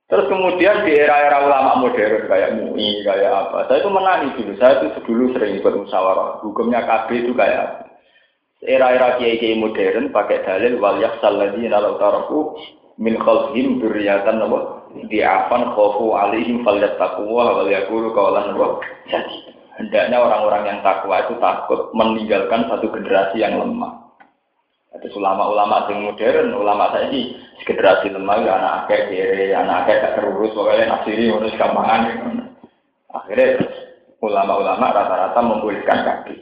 [0.08, 4.52] Terus kemudian di era-era ulama modern kayak MUI, kayak apa, saya itu menangis dulu.
[4.60, 6.44] Saya itu dulu sering ikut musyawarah.
[6.44, 7.80] Hukumnya KB itu kayak apa?
[8.60, 12.60] Era-era kiai-kiai modern pakai dalil wal yaksal ladina law taraku
[13.00, 14.84] min khalfihim dzurriatan apa?
[15.08, 21.88] Di'afan khofu alaihim falyattaqwa wal yaqulu qawlan wa jadi hendaknya orang-orang yang takwa itu takut
[21.96, 24.02] meninggalkan satu generasi yang lemah.
[24.92, 27.32] Ada ulama-ulama yang modern, ulama saya ini
[27.64, 32.00] generasi lemah ya anak akeh kiri, anak akeh gak terurus, pokoknya nafsiri harus gampangan.
[33.12, 33.64] Akhirnya
[34.20, 36.36] ulama-ulama rata-rata membolehkan kaki.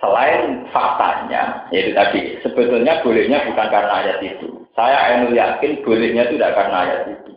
[0.00, 4.64] Selain faktanya, yaitu tadi, sebetulnya bolehnya bukan karena ayat itu.
[4.72, 7.32] Saya enu yakin bolehnya itu tidak karena ayat itu.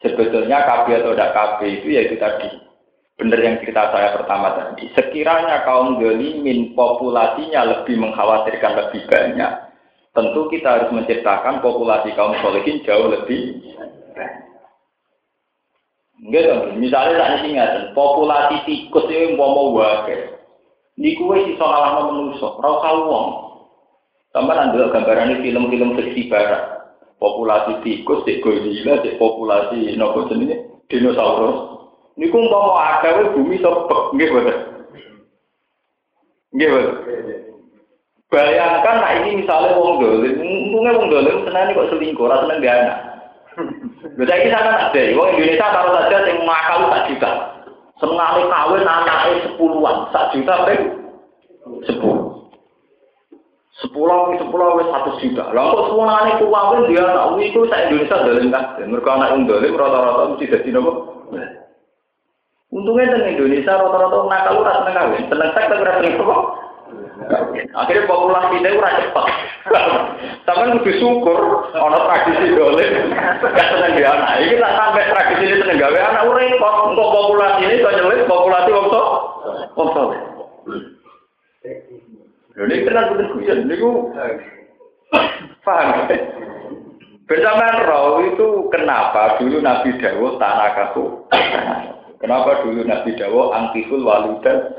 [0.00, 2.48] Sebetulnya KB atau tidak KB itu yaitu tadi,
[3.20, 4.88] benar yang cerita saya pertama tadi.
[4.96, 9.52] Sekiranya kaum gelimin populasinya lebih mengkhawatirkan lebih banyak,
[10.16, 13.60] tentu kita harus menciptakan populasi kaum solehin jauh lebih.
[16.20, 20.36] Enggak misalnya tak ingat, populasi tikus itu mau mau wae.
[21.00, 23.28] Niku wis iso ngalahno menungso, ora usah wong.
[24.36, 26.92] Sampai nanti gambaran film-film fiksi barat.
[27.16, 31.79] Populasi tikus, cek gorila, cek populasi nopo jenenge dinosaurus.
[32.18, 34.58] Niku umpama akeh bumi sepek nggih boten.
[36.56, 36.94] Nggih boten.
[38.30, 42.74] Bayangkan nah ini misalnya wong dolim, untungnya wong dolim senang kok selingkuh, rasa seneng dia
[42.78, 42.98] anak.
[44.14, 47.30] Bisa ini sana ada, wong Indonesia taruh saja yang makal tak juta.
[47.98, 50.82] Senang kawin anaknya sepuluhan, sak juta peng
[51.90, 52.46] sepuluh.
[53.82, 55.50] Sepuluh, sepuluh, satu juta.
[55.50, 58.78] Lalu semua anak kawin dia anak itu saya Indonesia dolim kan?
[58.78, 61.19] Mereka anak yang dolim rata-rata mesti jadi nopo.
[62.70, 66.42] Untungnya di Indonesia rata-rata nakal ora seneng kawin, seneng seks tapi ora seneng kok.
[67.74, 69.26] Akhirnya populasi kita ora cepat.
[70.46, 71.40] Sampai kudu syukur
[71.74, 72.86] ana tradisi dole
[73.42, 74.38] gak seneng dia anak.
[74.46, 76.74] Iki tak sampai tradisi ini seneng gawe anak ora repot.
[76.94, 79.08] Untuk populasi ini kok nyelit populasi wong tok.
[79.74, 80.08] Wong tok.
[82.54, 83.90] Lho nek tenan kudu niku
[85.66, 86.06] paham.
[87.26, 91.26] Bersamaan roh itu kenapa dulu Nabi Dawud tanah kaku.
[92.20, 94.76] Kenapa dulu Nabi Dawo angkiful waludan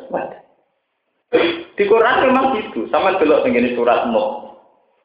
[1.74, 2.86] Di Quran memang gitu.
[2.94, 4.54] Sama belok ini surat Nuh.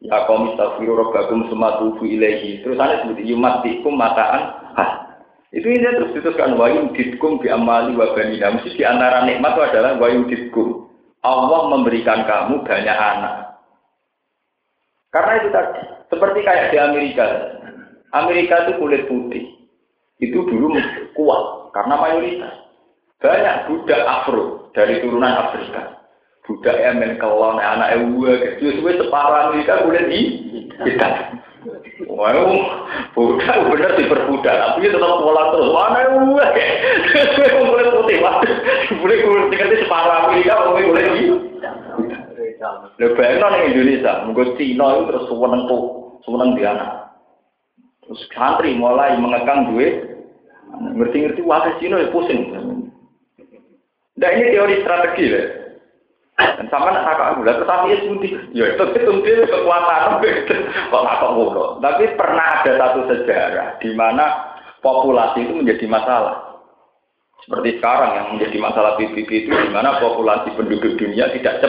[0.04, 2.60] Ya kaum istaghfiru rabbakum summa tubu ilaihi.
[2.60, 4.90] Terus ana sebut yumatikum mataan hah.
[5.56, 8.12] Itu ini terus diteruskan wa yuditkum bi amali wa.
[8.12, 10.84] Mesti di antara nikmat itu adalah wa yuditkum.
[11.24, 13.34] Allah memberikan kamu banyak anak.
[15.08, 15.80] Karena itu tadi,
[16.12, 17.24] seperti kayak di Amerika.
[18.12, 19.44] Amerika itu kulit putih.
[20.20, 20.76] Itu dulu
[21.16, 21.44] kuat.
[21.76, 22.54] Karena mayoritas.
[23.20, 26.08] Banyak budak Afro dari turunan Afrika.
[26.48, 30.20] Budak Yemen kelon, anak Ewa, kecil, sesuai separah mereka boleh di
[30.80, 31.36] kita.
[32.06, 32.48] Wow,
[33.12, 35.68] budak bener diperbudak, tapi tetap pola terus.
[35.68, 36.48] Mana Ewa,
[37.60, 38.18] boleh putih,
[38.96, 41.24] boleh kulit tinggal separah mereka, boleh di.
[42.96, 47.12] Lebih bayangkan Indonesia, mungkin Cina itu terus sewenang tuh, sewenang di anak.
[48.00, 50.15] Terus santri mulai mengekang duit
[50.74, 52.40] Ngerti-ngerti wakil Cina ya pusing.
[54.16, 55.42] Nah ini teori strategi ya.
[56.36, 58.32] Dan sama nak kakak aku, tetapi ya suntik.
[58.52, 60.20] Ya itu suntik kekuatan.
[60.92, 61.80] Kok kakak mulu.
[61.80, 66.60] Tapi pernah ada satu sejarah di mana populasi itu menjadi masalah.
[67.40, 71.62] Seperti sekarang yang menjadi masalah PBB itu di mana populasi penduduk dunia tidak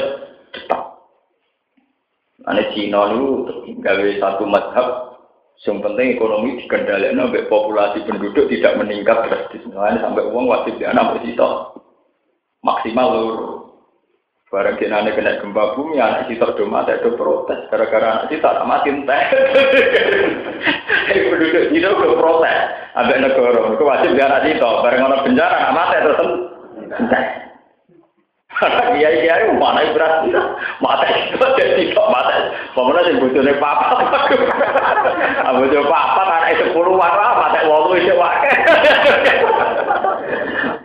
[0.52, 0.82] cepat.
[2.48, 3.28] Ane Cina itu
[3.84, 4.88] gawe satu madhab
[5.66, 9.66] yang penting ekonomi dikendalikan sampai populasi penduduk tidak meningkat drastis.
[9.74, 11.74] Nah, sampai uang wajib di anak bersisa
[12.62, 13.38] maksimal lur.
[14.48, 17.68] Barang kena kena gempa bumi, anak kita do mati do protes.
[17.68, 19.24] Gara-gara anak kita tak mati entah.
[21.34, 22.60] penduduk itu udah protes.
[22.96, 24.70] Ada negara, itu wajib di anak kita.
[24.86, 26.20] Barang orang penjara anak mati terus
[26.96, 27.47] entah.
[28.98, 30.34] Iya iya mana berarti
[30.82, 32.34] mata itu jadi kok mata.
[32.74, 34.02] Pemenang sing bojone papa.
[35.50, 38.50] Abu papa anak sepuluh warna mata wolu itu wae.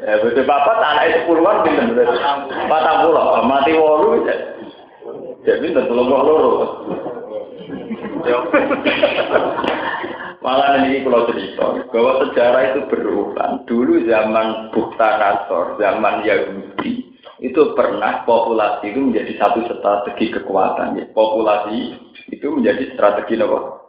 [0.05, 2.21] Ya betul papa anak sepuluhan pinten berarti.
[2.69, 4.29] Patang pulau mati wolu.
[5.43, 6.53] Jadi tentu lo loro.
[10.43, 13.63] Malah ini kalau cerita bahwa sejarah itu berulang.
[13.63, 17.12] Dulu zaman Bukta Nasor, zaman Yahudi,
[17.43, 20.95] itu pernah populasi itu menjadi satu strategi kekuatan.
[20.95, 21.05] Ya.
[21.11, 21.99] Populasi
[22.31, 23.83] itu menjadi strategi apa?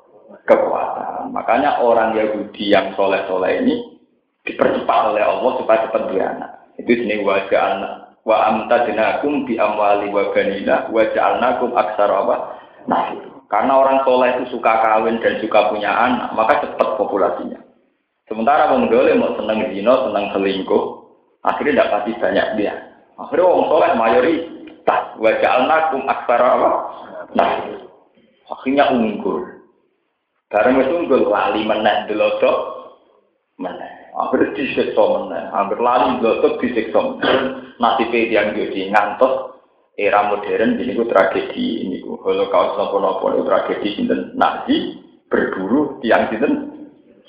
[0.50, 1.30] Kekuatan.
[1.30, 4.02] Makanya orang Yahudi yang soleh-soleh ini
[4.42, 6.52] dipercepat oleh Allah supaya cepat beranak.
[6.82, 7.94] Itu sini wajah anak
[8.26, 12.36] wa amtadnakum bi amwali wa banina wa ja'alnakum aksara apa?
[12.89, 13.04] Nah,
[13.54, 17.62] karena orang soleh itu suka kawin dan suka punya anak, maka cepat populasinya.
[18.26, 20.84] Sementara wong mau seneng zina, seneng selingkuh,
[21.46, 22.92] akhirnya tidak pasti banyak dia.
[23.13, 26.71] Akhirnya wong soleh mayoritas, wa ja'alnakum aksara apa?
[27.38, 27.52] Nah,
[28.49, 29.45] akhirnya unggul.
[30.49, 32.58] Barang itu unggul lali meneh delodok
[33.58, 33.91] meneh.
[34.13, 37.38] Hampir disiksa meneh, hampir lali blotok disiksa meneh.
[37.82, 39.54] Nasibnya yang jadi ngantos
[39.97, 44.97] era modern ini ku tragedi ini ku holocaust nopo nopo itu tragedi sinten Nazi
[45.30, 46.54] berburu tiang sinten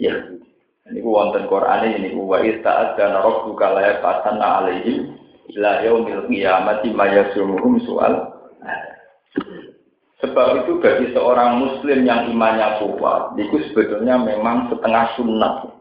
[0.00, 0.16] ya
[0.88, 5.12] ini ku wonten Quran ini ku wa ista'ad dan rabbuka la yaqatanna alaihim
[5.52, 8.32] ila yaumil qiyamati ma yasumuhum soal
[10.24, 15.74] Sebab itu bagi seorang muslim yang imannya kuat, itu sebetulnya memang setengah sunat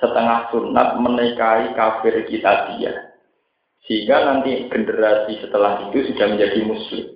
[0.00, 2.92] setengah sunat menikahi kafir kita dia.
[3.86, 7.06] Sehingga nanti generasi setelah itu sudah menjadi muslim.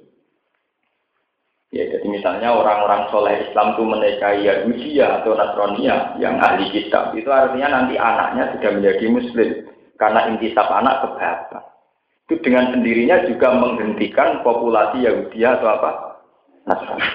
[1.70, 7.30] Ya, jadi misalnya orang-orang soleh Islam itu menikahi Yahudi atau Nasrania yang ahli kitab, itu
[7.30, 9.48] artinya nanti anaknya sudah menjadi muslim.
[9.94, 11.60] Karena intisab anak ke.
[12.30, 15.90] Itu dengan sendirinya juga menghentikan populasi Yahudi atau apa?
[16.62, 17.10] Nasrani.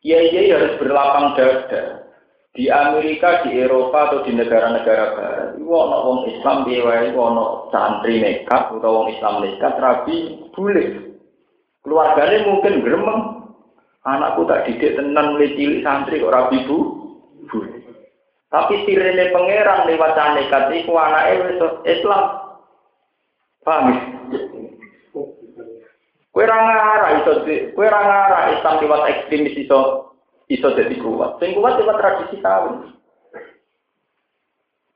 [0.00, 2.08] Kiai harus berlapang dada
[2.56, 8.72] di Amerika, di Eropa atau di negara-negara barat, itu wong Islam itu ono santri nekat
[8.72, 11.18] atau wong Islam nekat rabi boleh.
[11.84, 13.20] Keluarganya mungkin gremeng.
[14.04, 16.78] Anakku tak didik tenan mulai cilik santri kok rabi bu,
[17.52, 17.80] boleh.
[18.48, 22.24] Tapi sirene pangeran lewat nekat itu anaknya Islam.
[23.64, 24.13] Paham?
[26.34, 30.10] Kue rangara iso, kue rangara Islam lewat ekstremis iso
[30.50, 31.38] iso jadi kuat.
[31.38, 32.90] Sing kuat cuma tradisi kawin.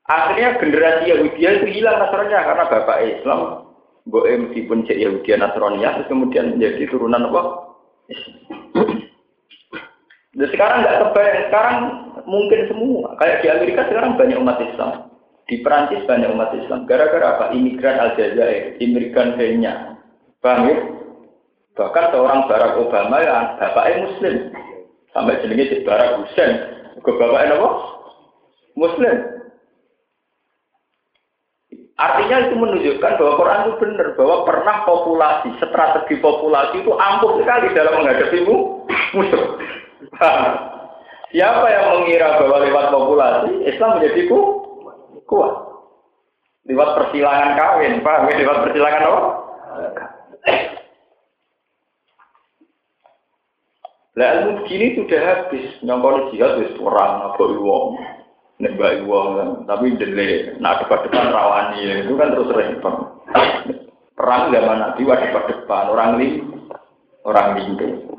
[0.09, 3.71] Akhirnya generasi Yahudi itu hilang Nasrani karena bapak Islam,
[4.09, 7.43] Boe meskipun cek Yahudi Nasrani terus kemudian menjadi turunan apa?
[10.39, 11.77] Dan sekarang nggak kebayang, sekarang
[12.27, 13.15] mungkin semua.
[13.21, 15.13] Kayak di Amerika sekarang banyak umat Islam.
[15.47, 16.89] Di Perancis banyak umat Islam.
[16.89, 17.45] Gara-gara apa?
[17.55, 19.99] Imigran Aljazair, imigran Kenya.
[20.41, 20.79] Paham ya?
[21.79, 24.35] Bahkan seorang Barack Obama yang bapaknya Muslim.
[25.15, 26.53] Sampai jenenge Cik Barak Husain.
[26.99, 27.71] Ke bapak apa?
[28.75, 29.39] Muslim.
[31.99, 37.75] Artinya itu menunjukkan bahwa Quran itu benar bahwa pernah populasi, strategi populasi itu ampuh sekali
[37.75, 38.39] dalam menghadapi
[39.19, 39.59] musuh.
[41.35, 44.39] Siapa yang mengira bahwa lewat populasi Islam menjadi ku,
[45.27, 45.55] kuat?
[46.71, 48.35] Lewat persilangan kawin, ya?
[48.47, 49.23] Lewat persilangan apa?
[54.19, 58.03] Lah ilmu begini sudah habis, nyongkol jihad wis perang apa wong.
[58.59, 58.75] Nek
[59.07, 63.23] wong kan, tapi dele, nah depan-depan rawani itu kan terus repot.
[64.19, 66.35] Perang zaman Nabi wah depan-depan, orang lim,
[67.23, 68.19] orang lindu.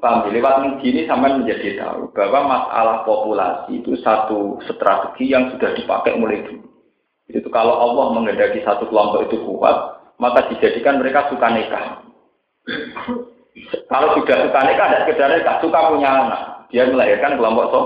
[0.00, 6.16] Paham, lewat begini sampai menjadi tahu bahwa masalah populasi itu satu strategi yang sudah dipakai
[6.16, 6.64] mulai dulu.
[7.28, 12.00] Itu kalau Allah mengendaki satu kelompok itu kuat, maka dijadikan mereka suka nikah.
[13.90, 16.42] Kalau sudah suka nikah, tidak sekedar nikah, suka punya anak.
[16.70, 17.80] Dia melahirkan kelompok so.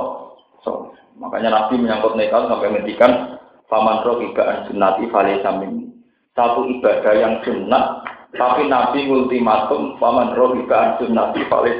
[0.61, 0.71] so.
[1.17, 3.41] Makanya Nabi menyangkut nikah sampai menghentikan
[3.73, 5.89] faman roh ibaan sunnati fale samin.
[6.35, 8.03] Satu ibadah yang sunnah,
[8.35, 11.73] tapi Nabi ultimatum faman roh ibaan sunnati fale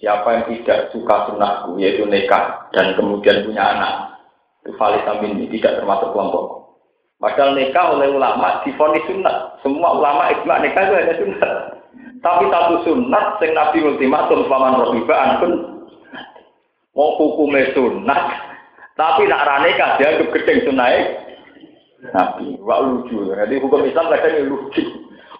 [0.00, 4.16] Siapa yang tidak suka sunnahku, yaitu nikah dan kemudian punya anak,
[4.64, 6.60] itu samin ini tidak termasuk kelompok.
[7.20, 9.60] Padahal nikah oleh ulama difonis sunnah.
[9.60, 11.79] Semua ulama ijma nikah itu hanya sunnah.
[12.20, 15.52] Tapi satu sunat sing Nabi ultimatum paman rohibaan pun
[16.92, 18.22] mau hukumnya sunat.
[18.92, 20.96] Tapi nak rane dia gedeng sunai
[22.12, 22.60] Nabi.
[22.60, 23.32] Wah lucu.
[23.32, 24.84] Jadi hukum Islam kadang lucu.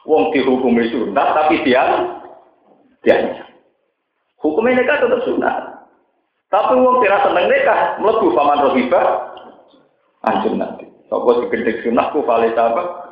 [0.08, 1.84] Wong dihukumi sunat tapi dia
[3.04, 3.44] dia
[4.40, 5.56] hukumnya nikah tetap sunat.
[6.48, 9.06] Tapi wong tidak seneng nikah melebu paman rohibah
[10.24, 10.88] anjur nanti.
[11.12, 13.09] Sopo digedeng sunat ku valid apa?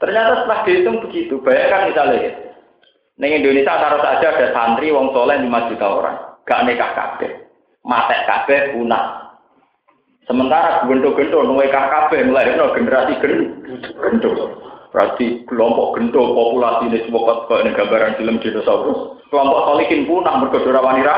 [0.00, 2.32] Ternyata setelah dihitung begitu, bayangkan misalnya,
[3.20, 6.16] Neng Indonesia taruh saja ada santri wong soleh 5 juta orang,
[6.48, 7.44] gak nikah kabeh,
[7.84, 9.36] matek kabeh punah.
[10.24, 14.32] Sementara gendo-gendo nikah kabeh mulai generasi gendo.
[14.90, 19.20] Berarti kelompok gendo populasi ini semua kok gambaran film dinosaurus.
[19.28, 21.16] Kelompok solikin punah berkedora wanita.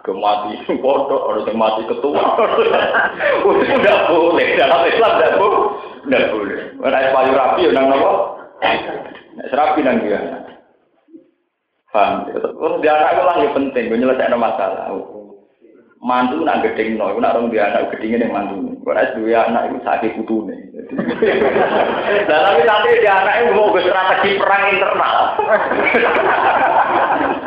[0.00, 2.22] Kemati foto orang yang mati ketua.
[3.44, 5.62] Udah boleh dalam Islam tidak boleh.
[6.06, 6.58] Tidak boleh.
[6.80, 8.12] Mana payu rapi orang nopo.
[9.50, 10.20] Serapi nang dia.
[11.90, 12.30] Paham?
[12.30, 14.94] Terus dia anak itu lah yang penting, gue nyelesaikan masalah.
[16.00, 18.72] Mantu nak gedeng no, nak orang dia anak gedengnya yang mantu.
[18.80, 20.60] Gue ras dua anak itu sakit putu nih.
[22.24, 25.16] Nah tapi nanti dia anak itu mau strategi perang internal.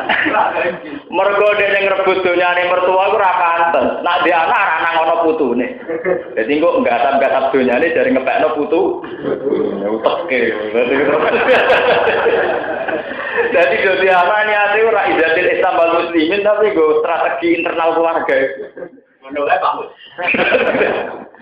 [1.16, 3.86] Mergo dia yang rebut dunia nih mertua gue rakanten.
[4.02, 5.70] Nak dia anak anak ngono putu nih.
[6.36, 8.80] Jadi gue nggak tam nggak tam dunia nih dari ngepek no putu.
[9.84, 10.38] Utek ke.
[13.54, 18.36] Jadi jadi anak ini ada orang izatil Islam wal muslimin tapi gue strategi internal keluarga.
[19.22, 19.88] Menolak banget.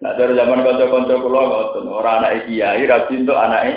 [0.00, 3.68] Nah dari zaman konco-konco kulo ngoten, orang anak kiai rapi untuk anak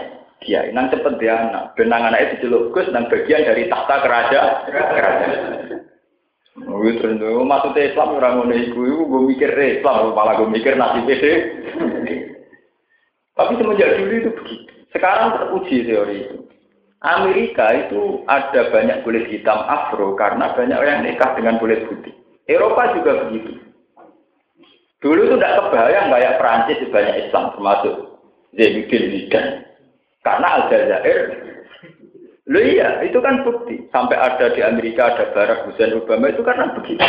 [0.44, 0.76] kiai.
[0.76, 4.54] Nang cepet dia anak, benang anak itu dilukus nang bagian dari tahta kerajaan.
[4.70, 5.32] Kerajaan.
[6.70, 11.10] Oh, terus maksudnya Islam orang ngono iku, iku gue mikir Islam, malah gue mikir nasib
[11.10, 11.32] itu.
[13.34, 14.74] Tapi semenjak dulu itu begitu.
[14.94, 16.38] Sekarang teruji teori itu.
[17.04, 22.14] Amerika itu ada banyak kulit hitam afro karena banyak orang nikah dengan kulit putih.
[22.46, 23.60] Eropa juga begitu.
[25.04, 27.96] Dulu itu tidak kebayang kayak Perancis banyak Islam termasuk
[28.56, 29.63] Zainuddin Zidane.
[30.24, 31.20] Karena Aljazair,
[32.48, 33.92] lo iya itu kan bukti.
[33.92, 37.04] Sampai ada di Amerika ada Barack Hussein Obama itu karena begitu.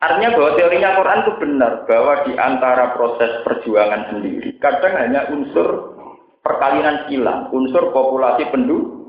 [0.00, 5.96] Artinya bahwa teorinya Quran itu benar bahwa di antara proses perjuangan sendiri kadang hanya unsur
[6.44, 9.04] perkawinan silang, unsur populasi penduduk.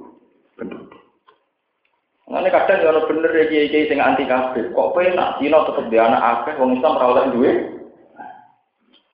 [2.26, 6.22] Ini kadang kalau bener ya kiai sing anti kafir, kok penak Cina tetap di anak
[6.26, 7.57] akeh, wong Islam rawat duit.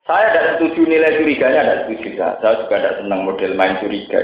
[0.10, 2.10] Saya tidak setuju nilai curiganya, tidak setuju.
[2.18, 4.22] Saya juga tidak senang model main curiga.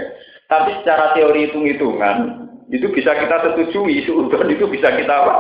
[0.48, 5.36] Tapi secara teori hitung-hitungan, itu bisa kita setujui, seudon itu bisa kita apa?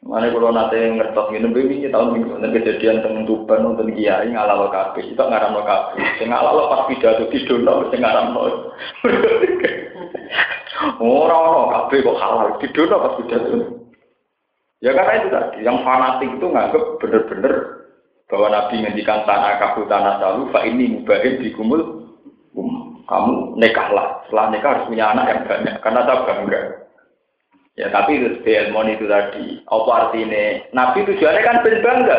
[0.00, 4.72] Mana kalau nanti ngertos minum ini tahun minggu nanti kejadian tentang tuban nonton kiai ngalalo
[4.72, 8.72] kafe itu ngaram lo kafe, ngalalo pas pidato di dono, ngaram lo.
[11.04, 13.56] Orang orang kafe kok halal di dono pas pidato.
[14.80, 17.54] Ya karena itu tadi, yang fanatik itu nganggep bener-bener
[18.32, 22.08] bahwa Nabi ngendikan tanah kafu tanah salu, fa ini mubahin di kumul,
[22.56, 24.24] um, kamu nekahlah.
[24.24, 26.60] Setelah nikah harus punya anak yang banyak, karena tak bangga.
[27.76, 29.60] Ya tapi itu ilmu itu tadi.
[29.68, 30.44] Apa artinya?
[30.72, 32.18] Nabi tujuannya kan ben bangga.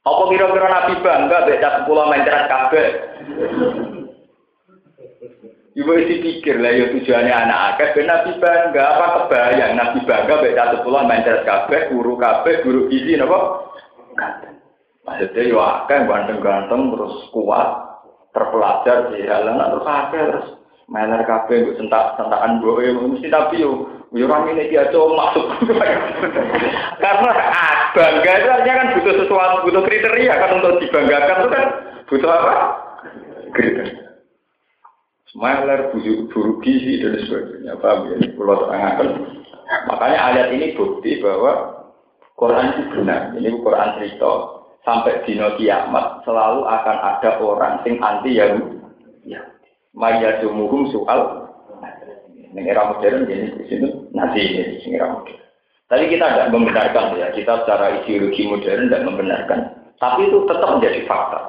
[0.00, 2.88] Apa kira-kira Nabi bangga beda sepuluh mencerat kabel?
[5.80, 9.80] Ibu isi pikir lah ya tujuannya anak akeh ben Nabi bangga apa kebayang?
[9.80, 13.64] Nabi bangga beda sepuluh mencerat kabel, guru kabel, guru gizi napa?
[15.08, 17.68] Maksudnya ya akeh ganteng-ganteng terus kuat
[18.36, 20.48] terpelajar di jalanan terus akeh terus
[20.90, 25.46] Meler gue sentak sentakan gue mesti tapi yo yo orang ini dia tuh masuk.
[27.02, 27.30] Karena
[27.94, 31.64] bangga itu artinya kan butuh sesuatu butuh kriteria kan untuk dibanggakan itu kan
[32.10, 32.54] butuh apa?
[33.54, 34.09] Kriteria
[35.30, 37.78] Smiler, buru gizi dan sebagainya.
[37.78, 38.16] Paham ya?
[38.34, 39.08] Pulau terangkan
[39.86, 41.86] makanya ayat ini bukti bahwa
[42.34, 43.30] Quran itu benar.
[43.38, 44.32] Ini Quran cerita
[44.82, 48.80] sampai dino kiamat selalu akan ada orang sing anti Yahudi
[49.28, 49.40] ya.
[49.94, 51.46] Maya dumuhum soal
[52.50, 55.38] ini era modern jadi di sini nanti ini di era modern.
[55.90, 59.60] Tapi kita tidak membenarkan ya, kita secara ideologi modern tidak membenarkan.
[59.98, 61.40] Tapi itu tetap menjadi fakta.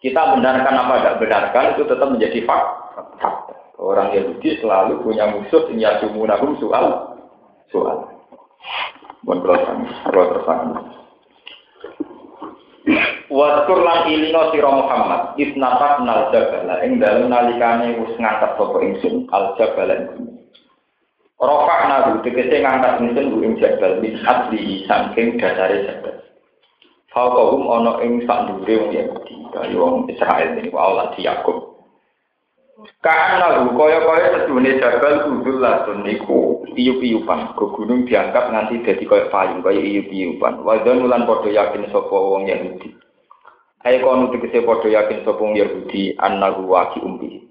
[0.00, 2.89] Kita benarkan apa tidak benarkan itu tetap menjadi fakta.
[3.80, 7.16] Orang Yahudi selalu punya musuh yang yasumunahum soal
[7.72, 8.12] soal.
[9.24, 10.48] Bukan kalau terus
[13.30, 19.30] Waskur lan ilino sira Muhammad isnapat nal jabala ing dalem nalikane wis ngangkat sapa ingsun
[19.30, 20.34] al jabala ing
[21.38, 26.16] Rofa nahu tegese ngangkat ingsun ku ing jabal min asli saking dasare jabal.
[27.14, 31.69] Fauqahum ana ing sak dhuwure wong Yahudi kaya wong Israel wa Allah Yakub.
[33.00, 37.56] Karena lu kaya-kaya sedune jabal kudul latun niku iup-iupan.
[37.56, 40.60] Ke gunung diangkat nganti dadi kaya payung kaya iup-iupan.
[40.64, 42.92] Wadon ulan padha yakin sapa wong Yahudi.
[43.88, 47.48] Ayo kono tegese padha yakin sapa Yahudi annahu waqi umbi.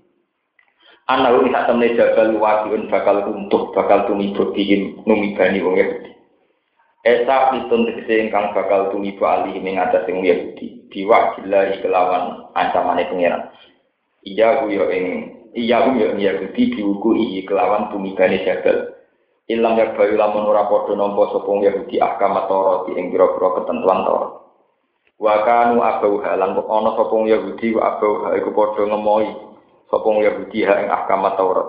[1.10, 6.14] Annahu sak temne jabal waqiun bakal runtuh, bakal tumibut dihim numibani wong Yahudi.
[7.02, 10.86] Esa pitun tegese ingkang bakal tumiba alih ing atas sing Yahudi.
[10.94, 13.50] Diwakilahi kelawan ancamane pangeran.
[14.24, 15.06] Iya ku yo ing
[15.56, 19.00] iya ku yo Yahudi diuku iki kelawan tumibane jabal.
[19.50, 24.32] Ilang ya bayu lamun ora padha nampa sapa Yahudi ahkam Taurat ing pira-pira ketentuan Taurat.
[25.20, 29.30] Wa kanu abau halan ana sapa Yahudi wa abau iku padha ngemohi
[29.90, 31.68] sapa Yahudi ha ing ahkam Taurat.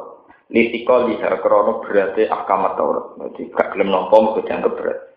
[0.50, 3.06] Litika liha krana berarti ahkam Taurat.
[3.16, 5.09] Dadi gak gelem nampa mesti dianggap berat.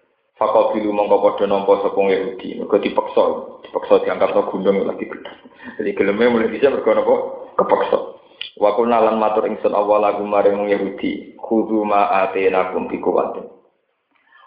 [0.43, 3.23] Fakau bilu mongko padha nampa sapa Yahudi, mergo dipaksa,
[3.63, 5.31] dipaksa diangkat no gunung lagi gedhe.
[5.79, 7.15] Jadi geleme mulai bisa mergo napa?
[7.55, 7.97] Kepaksa.
[8.59, 13.47] Wa kunna lan matur ingsun awal lagu maring Yahudi, kudu ma atenakum bi kuwatin.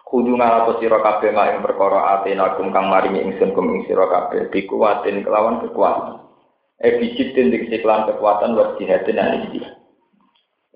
[0.05, 4.68] Kudu ngalato kabeh mak ing perkara atenakum kang maringi ingsun kum ing sira kabeh bi
[4.68, 6.28] kuwatin kelawan kekuatan.
[6.76, 9.64] E bijitin diksi kelan kekuatan wa jihadin alisi.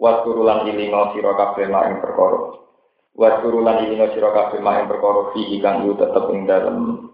[0.01, 2.70] Wa turulan ilingo kabeh mak ing perkara
[3.21, 7.05] Wa turulan ini sira kabeh maing perkara fi kang yu tetep ing dalem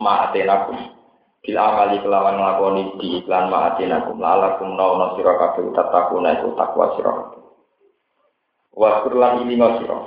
[0.00, 0.96] ma'atenakum.
[1.44, 7.12] Bil amali kelawan nglakoni di iklan ma'atenakum lalakum nauna sira kabeh tatakuna iku takwa sira.
[8.72, 9.98] Wa turulan ini sira.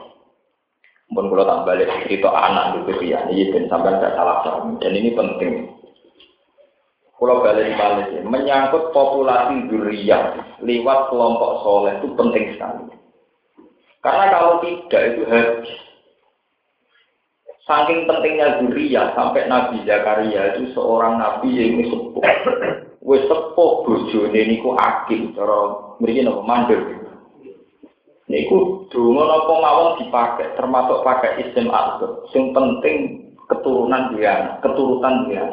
[1.14, 4.82] Mun kula tak balik cerita anak itu ya, ini ben sampean gak salah paham.
[4.82, 5.70] Dan ini penting.
[7.22, 13.05] Kalau balik balik menyangkut populasi durian lewat kelompok soleh itu penting sekali.
[14.06, 15.72] Karena kalau tidak itu habis.
[17.66, 22.22] Saking pentingnya Zuria sampai Nabi Zakaria itu seorang nabi yang sepuh.
[23.02, 25.58] Wes sepuh bojone niku akil cara
[25.98, 26.82] mriki napa mandor.
[28.30, 32.30] Niku donga napa mawon dipakai termasuk pakai isim asal.
[32.30, 35.50] Sing penting keturunan dia, keturutan dia.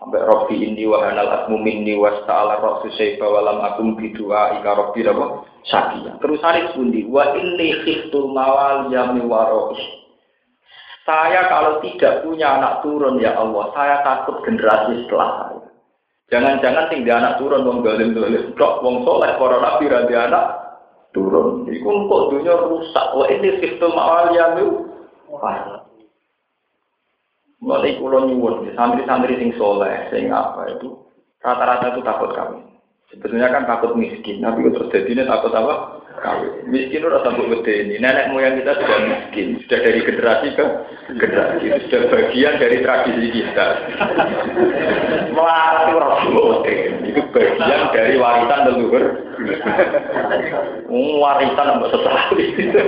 [0.00, 5.04] Sampai Robi ini wahanal asmu minni was ta'ala rasu syaifa walam akum bidua ika Robi
[5.04, 5.53] apa?
[5.64, 6.20] Sakia.
[6.20, 9.72] Terus hari pundi wa inni khiftul mawal yami waroh.
[11.04, 15.60] Saya kalau tidak punya anak turun ya Allah, saya takut generasi setelah saya.
[16.32, 20.44] Jangan-jangan tinggal anak turun wong galim galim, dok wong soleh para nabi ranti anak
[21.12, 21.68] turun.
[21.68, 23.06] Iku kok dunia rusak.
[23.16, 24.64] Wa ini khiftul mawal yami
[25.28, 25.84] waroh.
[27.64, 31.00] Mulai kulo nyuwun, santri-santri sing soleh, sing apa itu,
[31.40, 32.60] rata-rata itu takut kami.
[33.14, 36.02] Sebetulnya kan takut miskin, tapi terus jadi takut apa?
[36.18, 36.70] Kawin.
[36.70, 37.94] Miskin udah sampai gede ini.
[37.98, 40.66] Nenek moyang kita sudah miskin, sudah dari generasi ke
[41.14, 43.66] generasi, sudah bagian dari tradisi kita.
[45.34, 46.48] Melarat itu rasul,
[47.02, 49.04] itu bagian dari warisan leluhur.
[50.94, 52.82] Warisan setelah itu.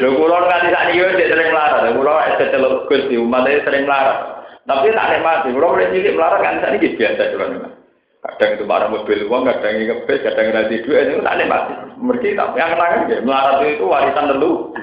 [0.00, 1.84] Lho kula nganti sak niki sering melarat.
[1.94, 4.18] Kula es celuk Gus di umat sering melarat.
[4.66, 5.54] Tapi tak nikmati.
[5.54, 7.85] Kula mulai cilik melarat kan sak niki biasa cuman.
[8.26, 11.74] Kadang itu marah mobil uang, kadang ini ngebes, kadang nanti dua itu tak nikmati.
[11.94, 14.74] Mereka tak yang kenangan ya, melarat itu warisan dulu,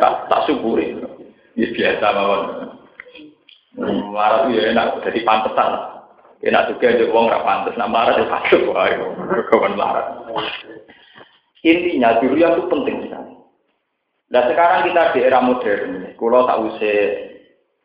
[0.00, 0.96] tak tak syukuri.
[1.60, 2.42] Ini biasa mawon.
[3.76, 5.70] Melarat itu ya enak, jadi pantesan.
[6.40, 8.86] Enak juga ada uang nggak pantas, nah melarat itu pantas, wah
[9.52, 10.06] kawan melarat.
[11.60, 13.34] Intinya dulu itu penting sekali.
[14.32, 16.98] Nah sekarang kita di era modern, kalau tak usah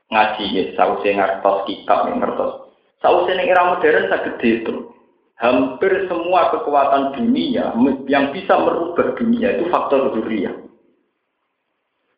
[0.08, 2.65] ngaji, tak usah ngertos kitab, ngertos
[3.06, 4.90] Sausnya era modern sangat itu.
[5.38, 7.70] Hampir semua kekuatan dunia
[8.10, 10.50] yang bisa merubah dunia itu faktor dunia.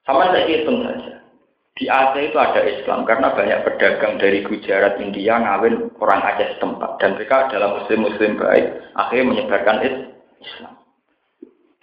[0.08, 1.20] Sama saya hitung saja.
[1.76, 7.04] Di Aceh itu ada Islam karena banyak pedagang dari Gujarat, India ngawin orang Aceh setempat
[7.04, 8.66] dan mereka adalah muslim-muslim baik
[8.96, 10.74] akhirnya menyebarkan Islam.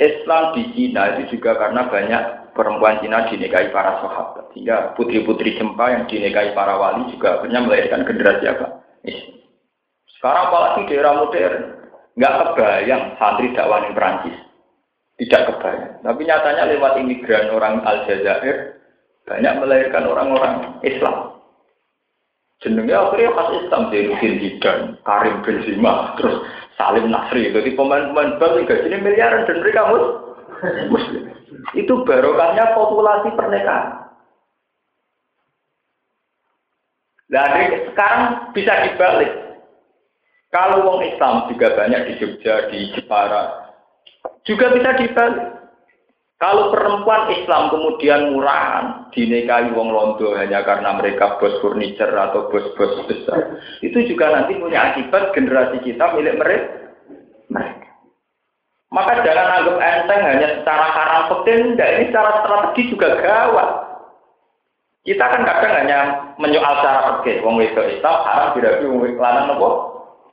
[0.00, 2.22] Islam di Cina itu juga karena banyak
[2.56, 4.48] perempuan Cina dinikahi para sahabat.
[4.56, 8.83] Sehingga putri-putri Jempa yang dinikahi para wali juga akhirnya melahirkan generasi apa?
[10.16, 11.56] Sekarang apalagi di era modern,
[12.16, 14.36] nggak kebayang santri dakwah di Perancis.
[15.20, 16.00] Tidak kebayang.
[16.00, 18.80] Tapi nyatanya lewat imigran orang Aljazair,
[19.28, 21.38] banyak melahirkan orang-orang Islam.
[22.64, 26.40] Jenengnya akhirnya khas Islam, Zidane, Karim Benzema, terus
[26.80, 27.52] Salim Nasri.
[27.52, 29.92] Jadi pemain-pemain bal sini miliaran dan mereka
[30.88, 31.28] muslim.
[31.76, 34.03] Itu barokahnya populasi pernikahan.
[37.32, 37.46] Nah,
[37.92, 39.32] sekarang bisa dibalik.
[40.52, 43.74] Kalau wong Islam juga banyak di Jogja, di Jepara,
[44.46, 45.48] juga bisa dibalik.
[46.38, 53.06] Kalau perempuan Islam kemudian murahan, dinikahi wong Londo hanya karena mereka bos furniture atau bos-bos
[53.08, 56.84] besar, itu juga nanti punya akibat generasi kita milik mereka.
[58.94, 63.70] Maka jangan anggap enteng hanya secara haram enggak ini secara strategi juga gawat.
[65.04, 65.98] Kita kan kadang hanya
[66.40, 67.44] menyoal cara pergi.
[67.44, 69.68] Wong itu Islam haram tidak wong lanang nopo.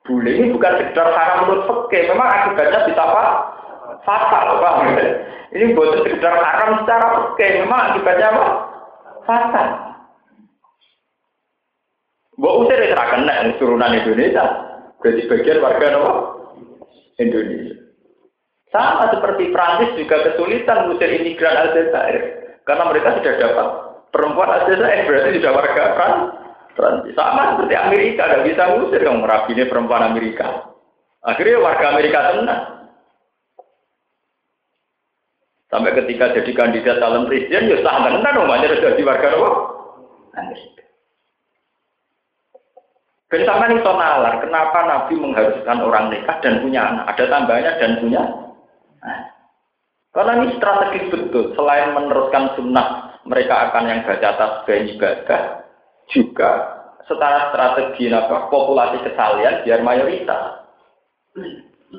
[0.07, 2.07] Boleh ini bukan sekedar haram menurut pergi.
[2.07, 3.23] Memang akibatnya bisa apa?
[4.07, 4.75] Fatal, Pak.
[5.51, 8.45] Ini buat sekedar haram secara oke, memang akibatnya apa?
[9.27, 9.67] Fatal.
[12.39, 14.45] Mbok usir ya kena turunan Indonesia.
[15.03, 16.13] Berarti bagian warga apa?
[17.19, 17.75] Indonesia.
[18.71, 22.39] Sama seperti Prancis juga kesulitan mengusir imigran Aljazair.
[22.63, 23.67] Karena mereka sudah dapat
[24.11, 25.83] perempuan Aljazair, berarti sudah warga
[26.75, 27.15] Prancis.
[27.15, 30.71] Sama seperti Amerika, tidak bisa mengusir yang merabini perempuan Amerika.
[31.23, 32.63] Akhirnya warga Amerika tenang.
[35.71, 39.27] Sampai ketika jadi kandidat calon presiden, ya sah tenan rumahnya sudah jadi warga
[40.35, 40.83] Amerika.
[43.31, 47.15] Ben sampean iso nalar, kenapa Nabi mengharuskan orang nikah dan punya anak?
[47.15, 48.23] Ada tambahnya dan punya
[50.11, 51.55] Karena ini strategis betul.
[51.55, 55.43] Selain meneruskan sunnah, mereka akan yang baca tasbih ibadah,
[56.09, 56.51] juga
[57.05, 60.65] setara strategi apa, populasi kesalian biar mayoritas.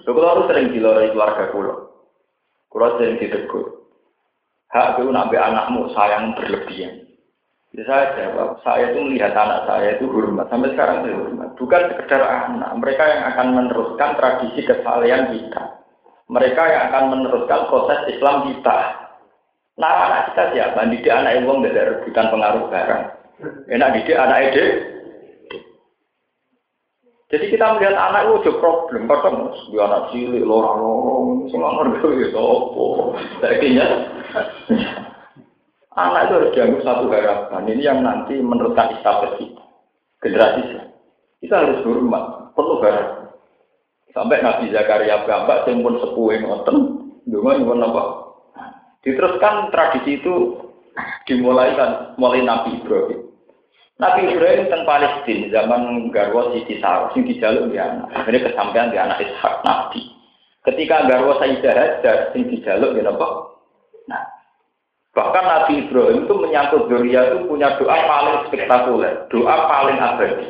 [0.03, 1.75] Kalau harus sering diloroi keluarga kulo,
[2.73, 3.83] kulo sering ditegur.
[4.73, 7.05] Hak itu nabi anakmu sayang berlebihan.
[7.73, 10.49] Jadi saya jawab, saya itu melihat anak saya itu hormat.
[10.53, 11.57] Sampai sekarang itu hormat.
[11.57, 12.77] Bukan sekedar anak.
[12.77, 15.81] Mereka yang akan meneruskan tradisi kesalahan kita.
[16.29, 19.02] Mereka yang akan meneruskan proses Islam kita.
[19.83, 20.87] Nah anak kita siapa?
[20.87, 23.05] Didik anak nggak ada rebutan pengaruh barang.
[23.67, 24.65] Enak didik anak ide.
[27.35, 32.85] Jadi kita melihat anak itu problem, kadang di anak cilik, lorong-lorong, semua ngerti itu apa.
[33.41, 33.87] Akhirnya
[35.93, 37.69] Anak itu harus dianggap satu harapan.
[37.69, 39.65] Ini yang nanti meneruskan istafet kita.
[40.25, 40.61] Generasi
[41.45, 43.33] kita harus hormat, perlu harapan.
[44.13, 46.77] Sampai Nabi Zakaria gambar, yang pun sepuh ngoten,
[47.33, 48.22] yang apa?
[49.03, 50.63] Diteruskan tradisi itu
[51.27, 53.27] dimulai kan mulai Nabi Ibrahim.
[53.99, 58.11] Nabi Ibrahim tentang Palestina zaman Garwa Siti Sarah, sing dijaluk di anak.
[58.27, 60.03] Ini kesampaian di anak Ishak Nabi.
[60.63, 63.29] Ketika Garwa Sayyidah Hajar, sing dijaluk di apa?
[64.11, 64.23] Nah,
[65.13, 70.49] Bahkan Nabi Ibrahim itu menyangkut Doria itu punya doa paling spektakuler, doa paling abadi.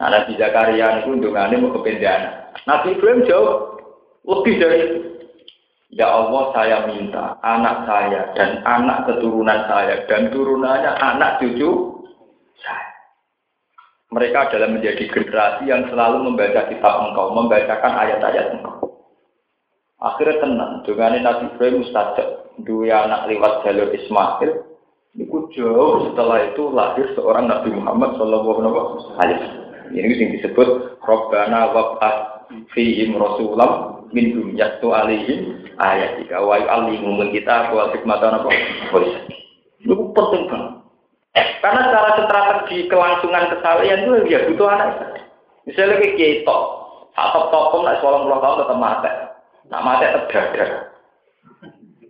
[0.00, 2.48] Nah, Nabi Zakaria itu dungannya mau kependean.
[2.64, 3.76] Nabi Ibrahim jauh
[4.24, 4.80] lebih dari.
[5.92, 12.00] Ya Allah saya minta anak saya dan anak keturunan saya dan turunannya anak cucu
[12.64, 12.88] saya.
[14.08, 19.04] Mereka adalah menjadi generasi yang selalu membaca kitab engkau, membacakan ayat-ayat engkau.
[20.00, 22.28] Akhirnya tenang, dengan Nabi Ibrahim mustajab,
[22.64, 24.50] dua anak lewat jalur Ismail,
[25.12, 28.64] itu jauh setelah itu lahir seorang Nabi Muhammad Shallallahu
[29.20, 29.92] Alaihi Wasallam.
[29.92, 37.22] Ini yang disebut Robbana wab'at fihim rasulam min dum yatu alaihim ayat tiga wa alimu
[37.32, 38.48] kita wa hikmatan apa
[39.80, 40.72] itu penting banget
[41.64, 44.90] karena secara strategi kelangsungan kesalahan itu ya butuh anak
[45.64, 46.58] misalnya kayak kita
[47.12, 49.12] atau tokom nak sekolah puluh tahun tetap mati
[49.72, 50.92] Nak mati terdadar.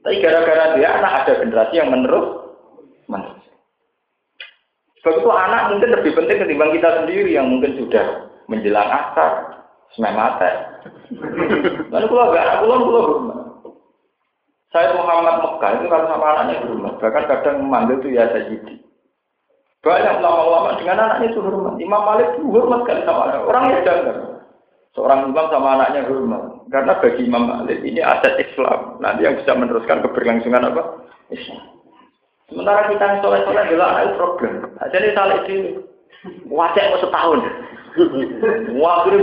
[0.02, 2.58] Tapi gara-gara dia anak ada generasi yang menerus,
[3.06, 3.38] menerus.
[4.98, 9.62] Sebab itu anak mungkin lebih penting ketimbang kita sendiri yang mungkin sudah menjelang asar,
[9.94, 10.50] semai mati.
[11.94, 13.10] Lalu kalau gak anak pulang, pulang.
[14.72, 16.96] Saya Muhammad Mekah itu kalau sama anaknya hormat.
[16.96, 18.80] Bahkan kadang memanggil itu ya Sayyidi.
[19.84, 21.76] Banyak ulama-ulama dengan anaknya itu hormat.
[21.76, 23.48] Imam Malik itu hormat sekali sama anaknya.
[23.52, 24.16] Orang yang janggal.
[24.96, 26.42] Seorang imam sama anaknya hormat.
[26.72, 28.96] Karena bagi Imam Malik ini aset Islam.
[29.04, 30.82] Nanti yang bisa meneruskan keberlangsungan apa?
[31.28, 31.62] Islam.
[32.48, 34.52] Sementara kita yang soleh-soleh adalah anak problem.
[34.88, 35.56] Jadi salah ini
[36.48, 37.40] wajah mau setahun.
[37.93, 38.72] Ini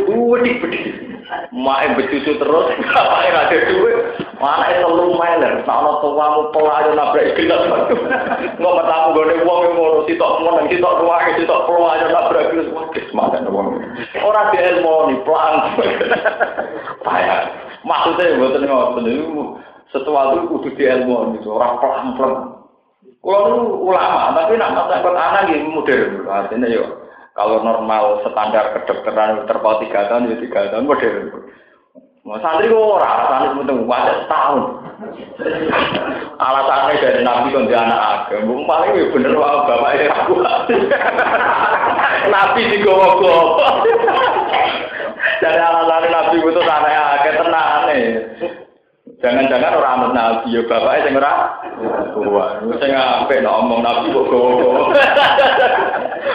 [0.05, 1.09] budik budik.
[1.53, 3.97] Mak becucu terus, bapak yang ada duit.
[4.41, 7.69] Mana itu lu meler, tak ada tuamu pola aja nabrak gelas.
[8.57, 12.07] Nggak bertamu gue nih uang yang mau sitok mau nang sitok ruang sitok pola aja
[12.09, 12.67] nabrak gelas.
[12.73, 13.77] Wah, semangat uang.
[14.25, 15.53] Orang di ilmu nih pelan.
[17.05, 17.41] Payah.
[17.85, 19.43] Maksudnya buat ngotot itu
[19.93, 22.33] sesuatu kudu di ilmu itu orang pelan pelan.
[23.19, 26.25] Kalau ulama, tapi nak masalah anak gitu modern.
[26.25, 27.08] Artinya yuk
[27.39, 31.31] kalau normal standar kedokteran terpaut tiga tahun, ya tiga tahun modern.
[32.43, 34.63] Santri kok orang alasannya semuanya wajah setahun.
[36.35, 40.35] Alasannya dari nabi kan dia anak agam, bung paling ya bener bapak ya aku.
[42.27, 43.63] nabi di gowo-gowo.
[45.39, 46.91] Jadi alasannya nabi itu anak
[47.23, 48.03] agam tenang nih.
[49.19, 51.59] Jangan-jangan orang anak nabi ya bapak sing ora
[52.23, 54.95] wah sing apik ngomong nabi kok gowo.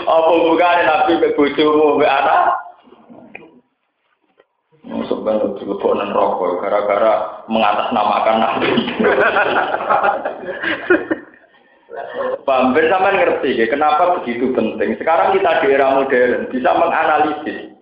[0.04, 2.40] Apa bukan nabi mek bojomu mek anak?
[4.84, 8.68] Masuk banget dilebokan rokok gara-gara mengatasnamakan nabi.
[12.44, 14.92] Bambir sama ngerti ya, kenapa begitu penting.
[15.00, 17.72] Sekarang kita di era modern bisa menganalisis.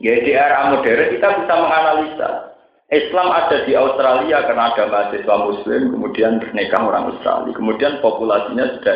[0.00, 2.48] Ya di era modern kita bisa menganalisa
[2.88, 8.94] Islam ada di Australia karena ada mahasiswa Muslim, kemudian nikah orang Australia, kemudian populasinya sudah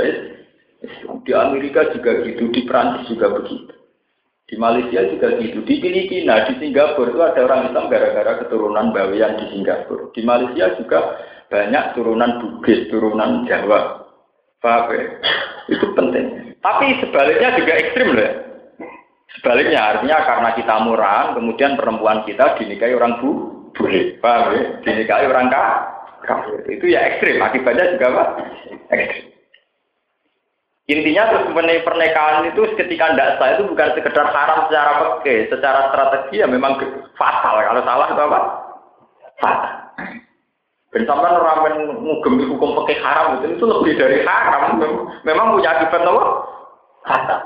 [0.80, 1.20] Islam.
[1.28, 3.76] Di Amerika juga gitu, di Prancis juga begitu.
[4.48, 9.32] Di Malaysia juga gitu, di Filipina, di Singapura itu ada orang Islam gara-gara keturunan Bawean
[9.38, 10.08] di Singapura.
[10.16, 10.98] Di Malaysia juga
[11.52, 14.08] banyak turunan Bugis, turunan Jawa.
[14.64, 15.04] Paham ya?
[15.68, 16.56] Itu penting.
[16.64, 18.32] Tapi sebaliknya juga ekstrim loh ya.
[19.36, 24.62] Sebaliknya artinya karena kita murah, kemudian perempuan kita dinikahi orang bu, boleh, paham ya?
[24.84, 25.52] Dinikahi orang
[26.22, 26.60] kafir.
[26.70, 28.24] Itu ya ekstrim, akibatnya juga apa?
[28.92, 29.32] Ekstrim.
[30.90, 31.46] Intinya terus
[31.86, 36.74] pernikahan itu ketika tidak sah itu bukan sekedar haram secara peke, secara strategi ya memang
[37.14, 37.54] fatal.
[37.62, 38.40] Kalau salah itu apa?
[39.38, 39.74] Fatal.
[40.92, 44.82] Dan orang ngugem hukum peke haram itu, itu lebih dari haram.
[45.24, 46.24] Memang punya akibat apa?
[47.06, 47.40] Fatal.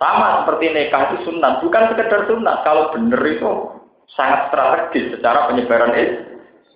[0.00, 2.66] Sama seperti nikah itu sunnah, bukan sekedar sunnah.
[2.66, 3.73] Kalau benar itu
[4.12, 5.96] sangat strategis secara penyebaran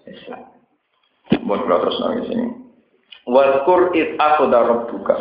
[0.08, 0.48] Islam.
[1.44, 2.46] Mohon terus nangis ini.
[3.28, 5.16] Waskur it akoda rabbuka.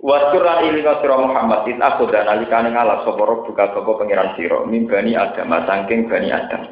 [0.00, 5.12] Waskur lan ilinga sira Muhammad it akoda nalikane ngalap sapa rabbuka sapa pangeran sira mimbani
[5.12, 6.64] Adam saking bani Adam.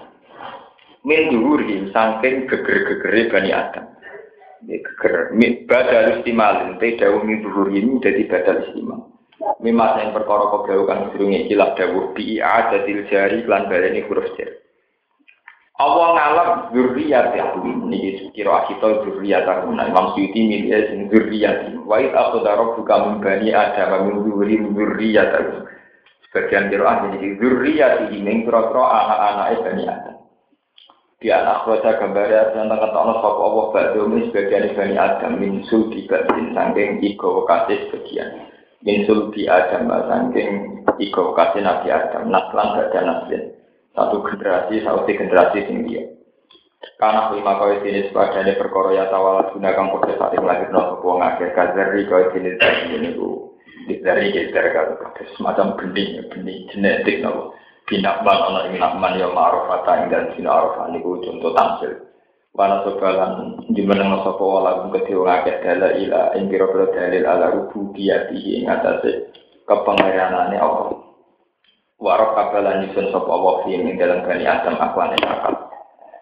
[1.05, 3.85] Min duhuri saking geger-gegere bani Adam.
[4.65, 5.37] Geger
[5.69, 9.18] badal istimal te dawuh min duhuri ini dadi badal istimal.
[9.63, 14.51] Mimas yang perkara kau kan sedurunge kilap dawuh bi adatil jari lan baleni huruf jar.
[15.79, 21.71] Allah ngalap zurriyat ya niki kira kita zurriyat aku nah Imam Suyuti milih sing zurriyat
[21.87, 25.31] wa id aqdara buka min bani adam min zurri zurriyat
[26.27, 30.17] sebagian kira ini ning kira-kira anak-anak bani adam.
[31.23, 34.03] Di anak kota gambar tentang kata sapa Allah badhe
[34.35, 36.99] sebagian bani adam min sulbi badin sangking
[38.87, 42.31] min sulbi adam sangking iko kasih nabi adam.
[42.31, 43.43] Naslan gak ada naslin
[43.99, 46.19] satu generasi satu generasi tinggi
[46.99, 51.15] karena lima kau jenis padane perkara ya tawala guna kang kode saat lahir no sebuah
[51.19, 53.51] ngake kazari kau jenis dari ini bu.
[53.89, 55.01] Dari geser kalau
[55.39, 57.57] semacam benih benih genetik no
[57.89, 61.93] binakman ono binakman yang ma'rufata dan sina arafah niku contoh tampil
[62.59, 68.59] Wana sobalan dimeneng sapa wala kung kedhe ngakeh dalil ila ing pira-pira dalil ala rububiyatihi
[68.59, 69.31] ing atase
[69.63, 70.99] kepengeranane Allah.
[72.03, 75.55] Warok kabalan nyusun sapa Allah fi ing dalam bani Adam akwane akal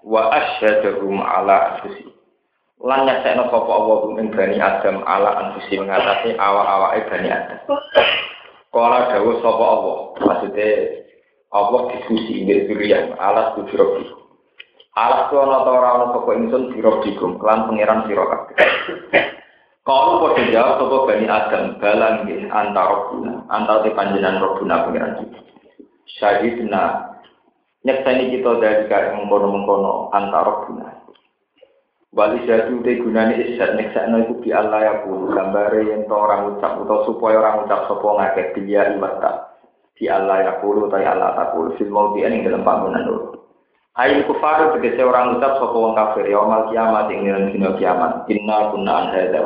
[0.04, 2.04] wa asyhadahum ala anfusi
[2.84, 7.80] lan nyasekno sapa Allah ing bani Adam ala anfusi mengatasi awak-awake bani Adam.
[8.76, 10.68] Kala dawuh sapa Allah maksudnya
[11.48, 14.25] Allah diskusi ing durian ala tujurobi
[14.96, 18.56] Alas tu ana ta ora ana sapa ingsun sira dikum kelan pangeran sira kabeh.
[19.84, 21.64] Kalau kau jawab sapa bani Adam?
[21.76, 25.38] Balang nggih antara guna antara panjenengan robuna pangeran kita.
[26.16, 26.84] Syahidna.
[27.84, 31.06] Nyekseni kita dari kaya mengkono-mengkono antara guna
[32.16, 36.56] wali jadu te gunane isyad nyekseni iku bi Allah ya puluh gambare yang to orang
[36.56, 39.52] ucap atau supaya orang ucap sapa ngakeh biya iwata
[40.00, 43.24] di Allah ya puluh ta Allah tak puluh fil mau ing dalam bangunan dulu
[43.96, 48.68] Ail kufar tegese orang ucap sapa wong kafir ya mal kiamat ing dina kiamat inna
[48.68, 49.40] kunna an hadza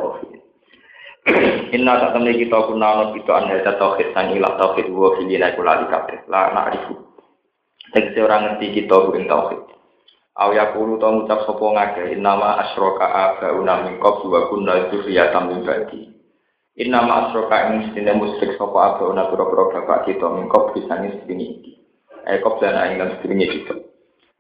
[1.77, 5.85] Inna tak kita kuna ana kita an hadza tauhid sang ilah tauhid wa filina kula
[5.85, 6.27] di kabeh.
[6.27, 6.97] La na'rifu.
[7.95, 9.61] Tegese ora ngerti kita ing tauhid.
[10.41, 15.61] Aw yaqulu ta ngucap sapa ngake innama asyraka abauna min qablu wa kunna dzurriyyatan min
[15.63, 16.01] ba'di.
[16.81, 21.73] Innama asyraka ing sedene musyrik sapa abauna pira-pira bapak kita min qablu sange sedene iki.
[22.25, 23.90] Eh qabla ing sedene kita.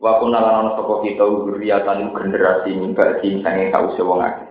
[0.00, 4.48] Wa kunna lan sapa kita dzurriyyatan generasi min ba'di sange kause wong akeh.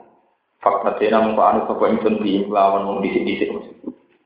[0.62, 3.50] Fakta tena mengko anu sapa ingsun bi lawan wong dhisik-dhisik.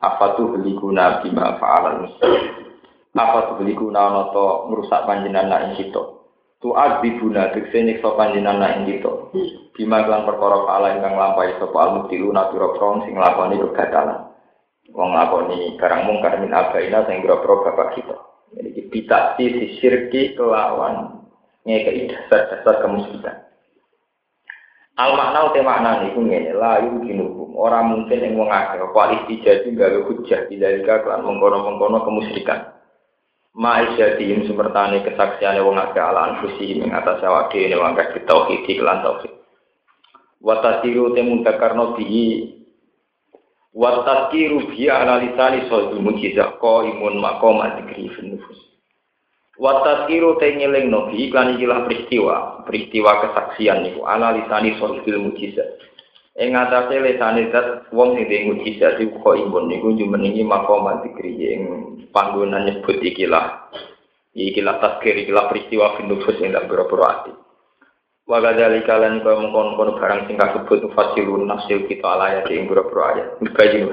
[0.03, 2.11] Apa tuh beli guna bima fa'alan
[3.15, 6.03] Apa tuh beli guna noto merusak panjenengan ing kita.
[6.59, 9.31] Tu adzibuna tekse nyiksa panjenengan ing kita.
[9.79, 14.27] Bima kan perkara fa'ala ingkang lampahi sapa al-mutilu natura prong sing lakoni kegatalan.
[14.91, 18.32] Wong lakoni karang mungkar min abaina sing grobro bapak kita.
[18.53, 19.45] Jadi kita si
[19.81, 21.25] sirki kelawan
[21.65, 23.37] ngekei dasar-dasar kemusyrikan.
[24.93, 27.57] Al makna uti makna niku ngene, la yumkinukum.
[27.57, 32.77] Ora mungkin ing wong akeh apa istijati gawe hujah bilalika kelan mengkono-mengkono kemusyrikan.
[33.57, 39.01] Ma'isyatihim semertane kesaksiane wong akeh ala anfusi ing atas awak dhewe wong akeh tauhid lan
[39.01, 39.33] tauhid.
[40.43, 42.25] Wa tasiru te bihi
[43.73, 48.59] wa tazkiru bi ala lisani sawdul mujizah qaimun maqam adzikri fil nufus.
[49.53, 55.77] Wataskiru te ngeling nobi iklan ikilah peristiwa, peristiwa kesaksian niku ala lisani sohbil mujizat.
[56.33, 61.37] Ing atase lesane zat wong sing duwe mujizat iku kok imun niku jumenengi makom dikri
[61.53, 61.61] ing
[62.09, 63.69] panggonan nyebut ikilah
[64.33, 67.33] Ikilah tasgir, ikilah peristiwa findufus yang dalam boro-boro hati.
[68.23, 73.35] Wa kalian kaya mengkon-kon barang sing kasebut fasirun nafsil kita ala ayat ing boro-boro ayat.
[73.51, 73.91] Bayinu.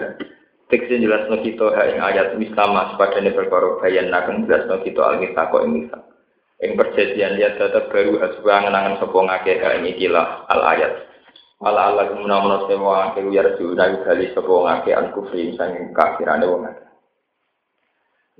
[0.70, 5.82] Teksin jelasno kita ha ayat mislama sepadane perkara bayan nakeng jelasno kita al misako ing
[5.82, 6.02] misak.
[6.62, 10.92] Ing perjanjian lihat tetap baru aswa ngenangan sapa ngake ha ing ikilah al ayat.
[11.66, 15.74] Ala ala kemunamun sewa ngake uyar diunai bali sapa ngake al kufri sang
[16.46, 16.70] wong.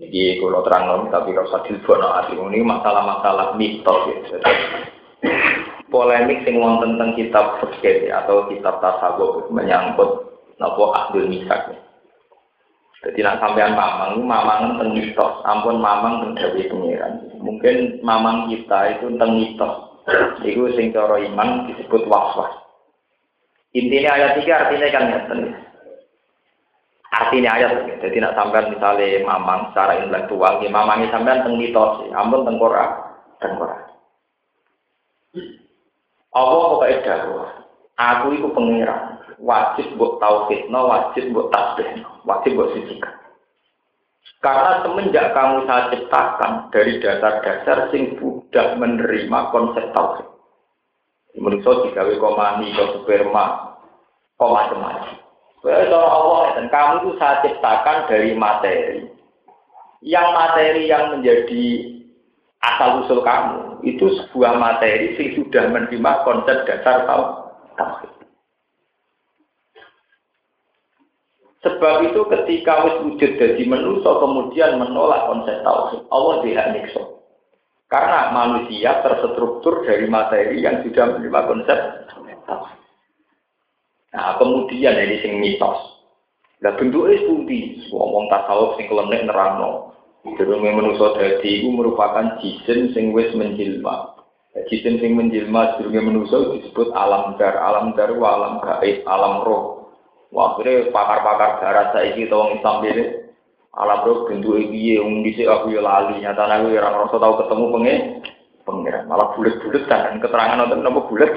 [0.01, 4.01] Jadi kalau terang tapi kalau usah dilbono hati ini masalah-masalah mitos
[4.33, 4.39] ya
[5.91, 11.75] polemik sing wonten tentang kitab fikih atau kitab tasawuf menyangkut napa ahdul misak.
[13.01, 17.17] Jadi nak sampean mamang, mamang tentang mitos, ampun mamang tentang dewi pengiran.
[17.41, 19.75] Mungkin mamang kita itu tentang mitos.
[20.45, 22.53] Itu sing cara iman disebut waswas.
[23.73, 25.41] Intinya ayat tiga artinya kan ngeten.
[27.11, 32.47] Artinya ayat, jadi nak sampean misalnya mamang secara intelektual, ya mamangnya sampean tentang mitos, ampun
[32.47, 32.91] tentang Quran,
[33.43, 33.90] tentang
[36.31, 37.51] Allah pokoknya dakwah.
[38.01, 39.19] Aku itu pengiran.
[39.41, 43.15] Wajib buat tauhidno, wajib buat tasbih, wajib buat sucikan.
[44.41, 50.29] Karena semenjak kamu saya ciptakan dari dasar-dasar sing sudah menerima konsep tauhid.
[51.41, 53.77] Menurut digawe komani, ke sperma,
[54.37, 55.17] kok macam-macam.
[55.61, 59.05] Kalau Allah dan kamu itu saya ciptakan dari materi.
[60.01, 61.65] Yang materi yang menjadi
[62.61, 67.09] asal usul kamu itu sebuah materi yang sudah menerima konsep dasar
[67.77, 68.13] tauhid.
[71.61, 77.03] Sebab itu ketika wis wujud dari manusia kemudian menolak konsep tauhid, Allah tidak nikso.
[77.91, 81.79] Karena manusia terstruktur dari materi yang sudah menerima konsep
[82.49, 82.81] tauhid.
[84.11, 85.79] Nah, kemudian ini sing mitos.
[86.61, 89.97] Lah bentuknya seperti ngomong tasawuf sing klenek nerangno.
[90.21, 94.21] Durunge manusa dadi iku merupakan jisim sing wis menjilma.
[94.69, 99.93] Jisim sing menjilma durunge manusa disebut alam dar, alam dar alam gaib, alam roh.
[100.31, 103.05] Akhirnya pakar-pakar darat saiki to wong Islam dhewe
[103.75, 107.35] alam roh bentuke piye wong dhisik aku ya lali, nyatane aku ya ora ngerasa tau
[107.41, 107.99] ketemu pengen
[108.67, 111.33] pengiran, malah bulat-bulat kan keterangan nonton nopo bulat.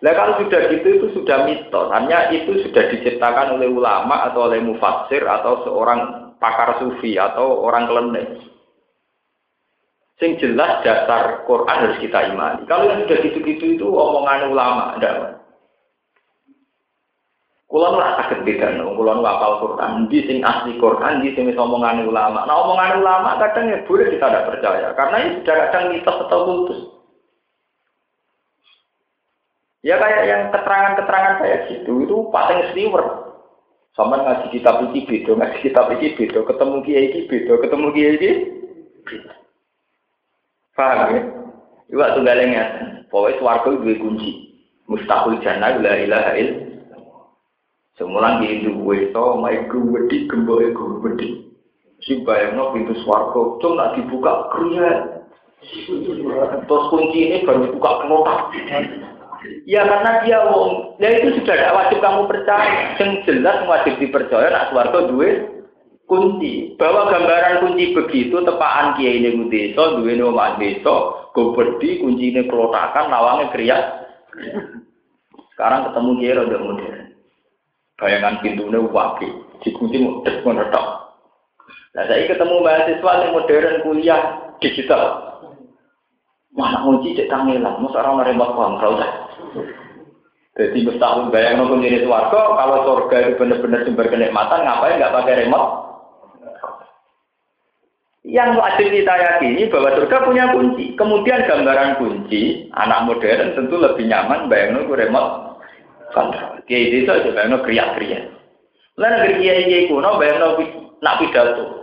[0.00, 4.64] Lah kalau sudah gitu itu sudah mitos, hanya itu sudah diciptakan oleh ulama atau oleh
[4.64, 8.26] mufassir atau seorang pakar sufi atau orang kelenek.
[10.20, 12.68] Sing jelas dasar Quran harus kita imani.
[12.68, 15.40] Kalau yang sudah gitu-gitu itu omongan ulama, enggak.
[17.70, 22.02] Kulo ora saged bedano, kulo nu apal Quran, di sing asli Quran, di sing omongan
[22.02, 22.42] ulama.
[22.42, 26.40] Nah, omongan ulama kadang ya boleh kita tidak percaya, karena ini sudah kadang mitos atau
[26.50, 26.80] kultus.
[29.86, 33.29] Ya kayak yang keterangan-keterangan kayak gitu, itu paling sliwer.
[33.98, 38.14] Sama ngaji kitab iki beda, ngaji kitab iki beda, ketemu kiai iki beda, ketemu kiai
[38.14, 38.30] iki
[39.02, 39.32] beda.
[40.78, 41.22] Paham ya?
[41.90, 43.10] Iwak tunggal ngeten.
[43.10, 44.30] Pokoknya swarga dua kunci.
[44.86, 46.48] Mustahil jannah la ilaha il.
[47.98, 51.28] Semulang di duwe to, mai gede, gemboe gede.
[52.00, 54.90] Si bayangno pintu swarga, cung nak dibuka kriya.
[56.64, 58.54] Terus kunci ini baru dibuka kelotak.
[59.64, 62.92] Ya karena dia wong, ya itu sudah tidak wajib kamu percaya.
[63.00, 65.30] Yang jelas wajib dipercaya nak suwargo duwe
[66.04, 66.76] kunci.
[66.76, 70.96] Bahwa gambaran kunci begitu tepaan kiai ini desa, duwe nomah desa,
[71.32, 73.84] kunci ini kelotakan, lawangnya kriat.
[75.56, 77.00] Sekarang ketemu kiai rada modern.
[78.00, 79.28] Bayangan pintunya waki,
[79.60, 80.86] dikunci mudah menetok.
[81.96, 84.20] Nah saya ketemu mahasiswa yang modern kuliah
[84.60, 85.04] digital.
[86.50, 89.29] Mana kunci cek tangilan, masa orang remote kontrol dah.
[90.60, 95.38] Jadi mustahil bayang nonton jenis warga, kalau surga itu benar-benar sumber kenikmatan, ngapain nggak pakai
[95.46, 95.70] remote?
[98.28, 100.92] Yang wajib kita yakini bahwa surga punya kunci.
[100.92, 105.34] Kemudian gambaran kunci, anak modern tentu lebih nyaman bayang nonton remote.
[106.68, 108.28] Kiai itu aja bayang nonton kriak-kriak.
[109.00, 110.66] Lalu negeri kiai kiai kuno bayang nonton
[111.00, 111.80] nak pidato.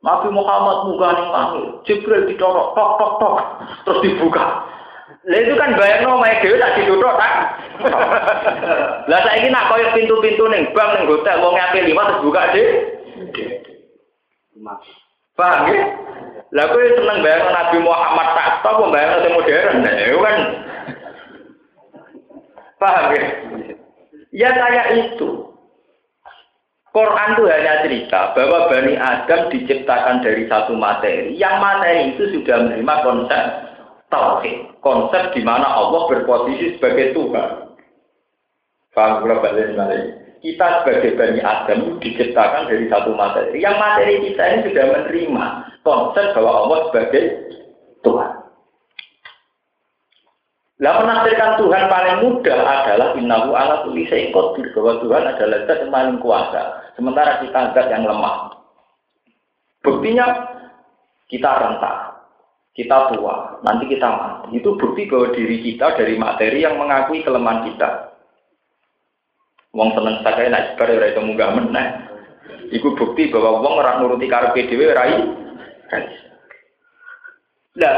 [0.00, 3.36] Nabi Muhammad muka ning langit, Jibril didorok, tok tok tok,
[3.84, 4.64] terus dibuka.
[5.30, 7.34] Lah itu kan bayar no mae dhewe tak dituthuk tak.
[9.10, 12.70] Lah saiki nak koyo pintu-pintu ning bank ning hotel wong ngake lima terus buka deh.
[15.38, 15.80] Paham ya?
[16.50, 19.76] Lah kowe seneng bayar Nabi Muhammad tak stop bayar yang modern.
[19.86, 20.36] Nah, itu kan
[22.82, 23.24] Paham ya?
[24.34, 25.46] Ya kayak itu.
[26.90, 31.38] Quran itu hanya cerita bahwa Bani Adam diciptakan dari satu materi.
[31.38, 33.69] Yang materi itu sudah menerima konsep
[34.10, 37.50] tauhid, konsep di mana Allah berposisi sebagai Tuhan.
[38.90, 39.22] Faham
[40.40, 43.60] kita sebagai Bani Adam diciptakan dari satu materi.
[43.60, 45.44] Yang materi kita ini sudah menerima
[45.84, 47.24] konsep bahwa Allah sebagai
[48.00, 48.30] Tuhan.
[50.80, 55.78] Lah menafsirkan Tuhan paling mudah adalah innahu ala kulli syai'in qadir bahwa Tuhan adalah zat
[55.84, 56.62] yang paling kuasa,
[56.96, 58.56] sementara kita zat yang lemah.
[59.84, 60.24] Buktinya
[61.28, 62.09] kita rentak,
[62.80, 64.56] kita tua, nanti kita mati.
[64.56, 68.16] Itu bukti bahwa diri kita dari materi yang mengakui kelemahan kita.
[69.76, 71.86] Wong seneng sakai naik sebar ora itu munggah meneh.
[72.74, 75.20] Iku bukti bahwa wong ora nuruti karepe dhewe rai.
[77.78, 77.96] Lah,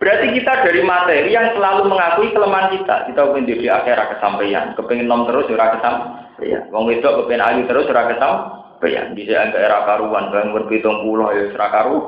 [0.00, 3.12] Berarti kita dari materi yang selalu mengakui kelemahan kita.
[3.12, 4.72] Kita ingin di akhirat kesampaian.
[4.72, 6.72] Kepingin nom terus, ora kesampaian.
[6.72, 9.12] Wong itu kepingin ayu terus, ora kesampaian.
[9.12, 11.98] Bisa ke era karuan, bang berpitung pulau, ya ora karu.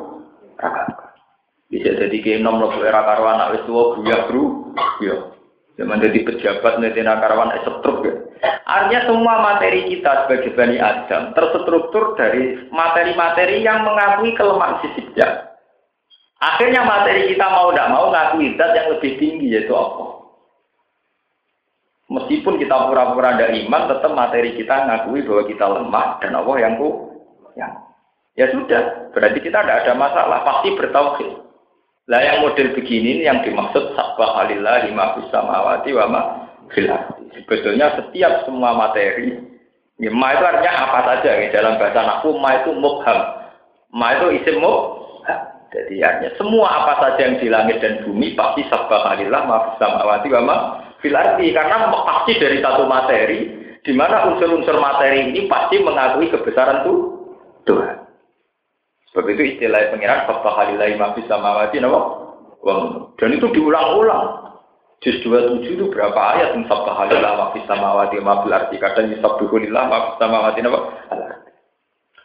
[1.72, 4.76] Bisa jadi ke nom lebu era karuan, anak tua, buya, bro.
[5.00, 5.16] Ya.
[5.80, 8.14] Zaman jadi pejabat, nanti karuan, esetruk ya.
[8.68, 15.52] Artinya semua materi kita sebagai Bani Adam terstruktur dari materi-materi yang mengakui kelemahan fisiknya.
[16.42, 20.26] Akhirnya materi kita mau tidak mau ngakui zat yang lebih tinggi yaitu Allah.
[22.10, 26.74] Meskipun kita pura-pura ada iman, tetap materi kita ngakui bahwa kita lemah dan Allah yang
[26.76, 26.88] ku
[27.54, 27.72] yang
[28.34, 31.30] ya sudah berarti kita tidak ada masalah pasti bertauhid.
[32.10, 36.22] Lah yang model begini yang dimaksud sabah alillah lima samawati wa ma
[37.32, 39.36] Sebetulnya setiap semua materi,
[40.00, 43.18] ya, ma itu artinya apa saja ya, dalam bahasa naku ma itu mukham.
[43.92, 45.40] Ma itu isim mukham.
[45.72, 50.42] Jadi artinya semua apa saja yang di langit dan bumi pasti sabbahalillah maaf samawati wa
[50.42, 50.56] ma
[51.00, 53.40] filarti karena pasti dari satu materi
[53.82, 56.98] di mana unsur-unsur materi ini pasti mengakui kebesaran tuh
[57.66, 58.01] Tuhan.
[59.12, 62.00] Sebab itu istilah pengiran sabbahalillah maaf samawati nama
[63.20, 64.56] dan itu diulang-ulang.
[65.04, 70.64] Juz 27 itu berapa ayat sabbahalillah maaf samawati wa ma filarti kadang yusabbihulillah maaf samawati
[70.64, 70.80] nama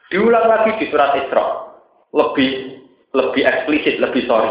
[0.07, 1.75] Diulang lagi di surat Isra.
[2.15, 2.79] Lebih
[3.11, 4.47] lebih eksplisit, lebih sorry.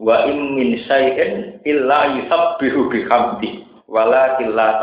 [0.00, 4.80] Wa in min syai'in illa yusabbihu bihamdi walakin la.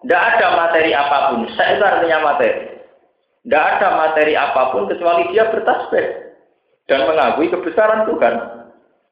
[0.00, 2.79] Tidak ada materi apa pun, saya itu artinya materi.
[3.40, 6.06] Tidak ada materi apa pun kecuali dia bertasbih
[6.90, 8.34] dan mengakui kebesaran Tuhan.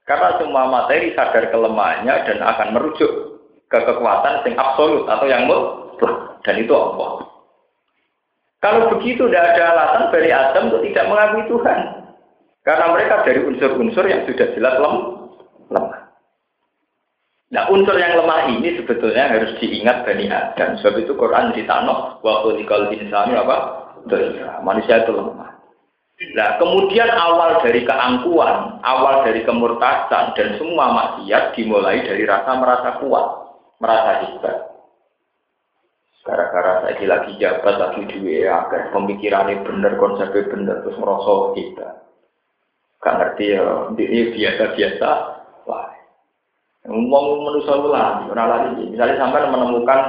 [0.04, 3.12] Karena semua materi sadar kelemahannya dan akan merujuk
[3.68, 7.28] ke kekuatan yang absolut atau yang mutlak dan itu Allah.
[8.58, 11.80] Kalau begitu tidak ada alasan dari Adam untuk tidak mengakui Tuhan.
[12.66, 14.94] Karena mereka dari unsur-unsur yang sudah jelas lem
[15.72, 16.00] lemah.
[17.48, 20.76] Nah unsur yang lemah ini sebetulnya harus diingat Bani Adam.
[20.80, 21.56] Sebab itu Quran
[22.20, 23.87] waktu dikal insani apa?
[24.64, 25.58] Manusia itu lemah.
[26.34, 32.98] Nah kemudian awal dari keangkuhan, awal dari kemurtasan dan semua maksiat dimulai dari rasa merasa
[32.98, 33.26] kuat,
[33.78, 34.56] merasa hebat.
[36.26, 42.04] Gara-gara saya lagi jabat, lagi duwe agar pemikirannya bener, konsepnya bener, terus merosot kita.
[43.00, 43.64] Gak ngerti ya,
[43.96, 45.10] ini biasa-biasa.
[45.64, 45.88] Wah,
[46.84, 48.76] ngomong manusia ulang, orang.
[48.76, 50.00] Misalnya sampai menemukan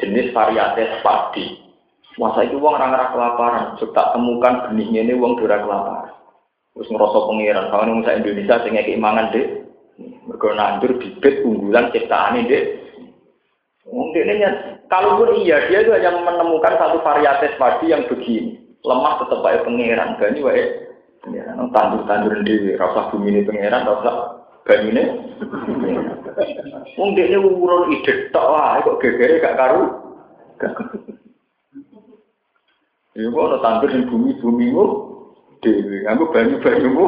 [0.00, 1.67] jenis varietas padi.
[2.18, 6.14] Masa itu uang orang-orang kelaparan, coba temukan benihnya ini uang dura kelaparan.
[6.74, 9.46] Terus ngerosok pengiran, kalau ini Indonesia sehingga keimangan deh.
[9.98, 12.64] Mereka nandur bibit unggulan ciptaan ini deh.
[13.88, 14.44] Mungkin ini
[14.92, 18.68] kalaupun iya dia itu hanya menemukan satu varietas padi yang begini.
[18.84, 20.68] Lemah tetap baik pangeran bani baik
[21.24, 24.12] pangeran tandur tandur di rasa bumi ini pangeran rasa
[24.62, 25.04] bani ini
[26.94, 29.82] mungkin ini urun ide tak lah kok gegere gak karu
[33.18, 34.84] Ya kok tandur di bumi bumimu
[35.58, 37.06] dewi kamu banyu banyumu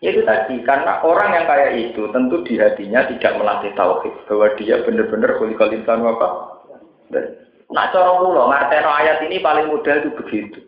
[0.00, 4.52] Ya itu tadi, karena orang yang kayak itu tentu di hatinya tidak melatih tauhid bahwa
[4.60, 6.60] dia benar-benar kulikal insan apa.
[7.72, 10.60] Nah, cara mulu ngerti ayat ini paling mudah itu begitu.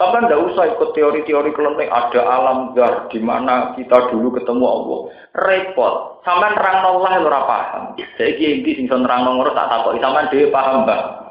[0.00, 5.00] Sampai tidak usah ikut teori-teori kelenteng ada alam zar di mana kita dulu ketemu Allah.
[5.36, 6.24] Repot.
[6.24, 7.82] Sampai nerang Allah yang paham.
[8.16, 11.29] Saya kira sing nerang nomor tak takoki sampean dia paham, Mbak.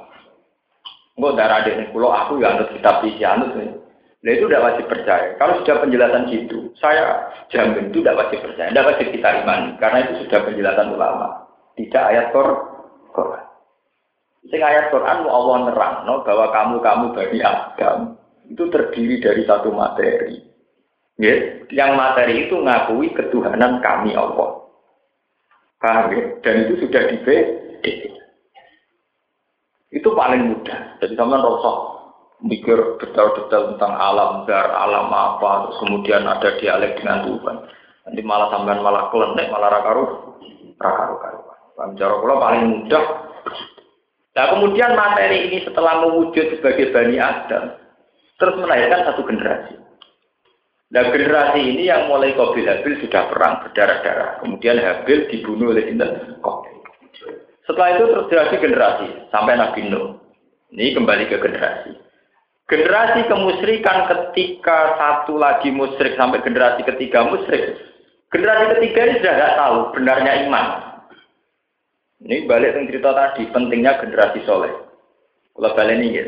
[1.20, 3.76] Enggak darah dek pulau aku ya anut kitab isi anut nih.
[4.20, 5.36] Nah itu tidak wajib percaya.
[5.36, 8.72] Kalau sudah penjelasan gitu, saya jamin itu tidak wajib percaya.
[8.72, 9.70] Tidak wajib kita imani.
[9.80, 11.28] Karena itu sudah penjelasan ulama.
[11.76, 13.44] Tidak ayat Quran.
[14.48, 18.16] Sing ayat Quran Allah nerang no, bahwa kamu-kamu bagi Adam
[18.48, 20.40] itu terdiri dari satu materi.
[21.20, 21.36] Ya,
[21.76, 24.64] yang materi itu ngakui ketuhanan kami Allah.
[25.84, 26.24] Paham ya?
[26.44, 27.20] Dan itu sudah di
[29.90, 31.02] Itu paling mudah.
[31.02, 31.78] Jadi teman rosok
[32.46, 37.58] mikir detail-detail tentang alam dar, alam apa, terus kemudian ada dialek dengan Tuhan.
[38.08, 40.04] Nanti malah sampean malah kelenek, malah rakaru,
[40.80, 41.58] rakaru karuan.
[42.00, 43.06] Kula paling mudah.
[44.40, 47.76] Nah kemudian materi ini setelah mewujud sebagai Bani Adam,
[48.40, 49.76] terus melahirkan satu generasi.
[50.90, 54.42] Nah generasi ini yang mulai Qabil Habil sudah perang berdarah-darah.
[54.42, 56.79] Kemudian Habil dibunuh oleh Sinten Qabil.
[57.70, 60.18] Setelah itu terjadi generasi sampai Nabi Nuh.
[60.74, 61.94] Ini kembali ke generasi.
[62.66, 67.78] Generasi kemusyrikan ketika satu lagi musyrik sampai generasi ketiga musyrik.
[68.34, 70.66] Generasi ketiga ini sudah tidak tahu benarnya iman.
[72.26, 74.74] Ini balik yang cerita tadi, pentingnya generasi soleh.
[75.54, 76.26] Kalau balik ini ya.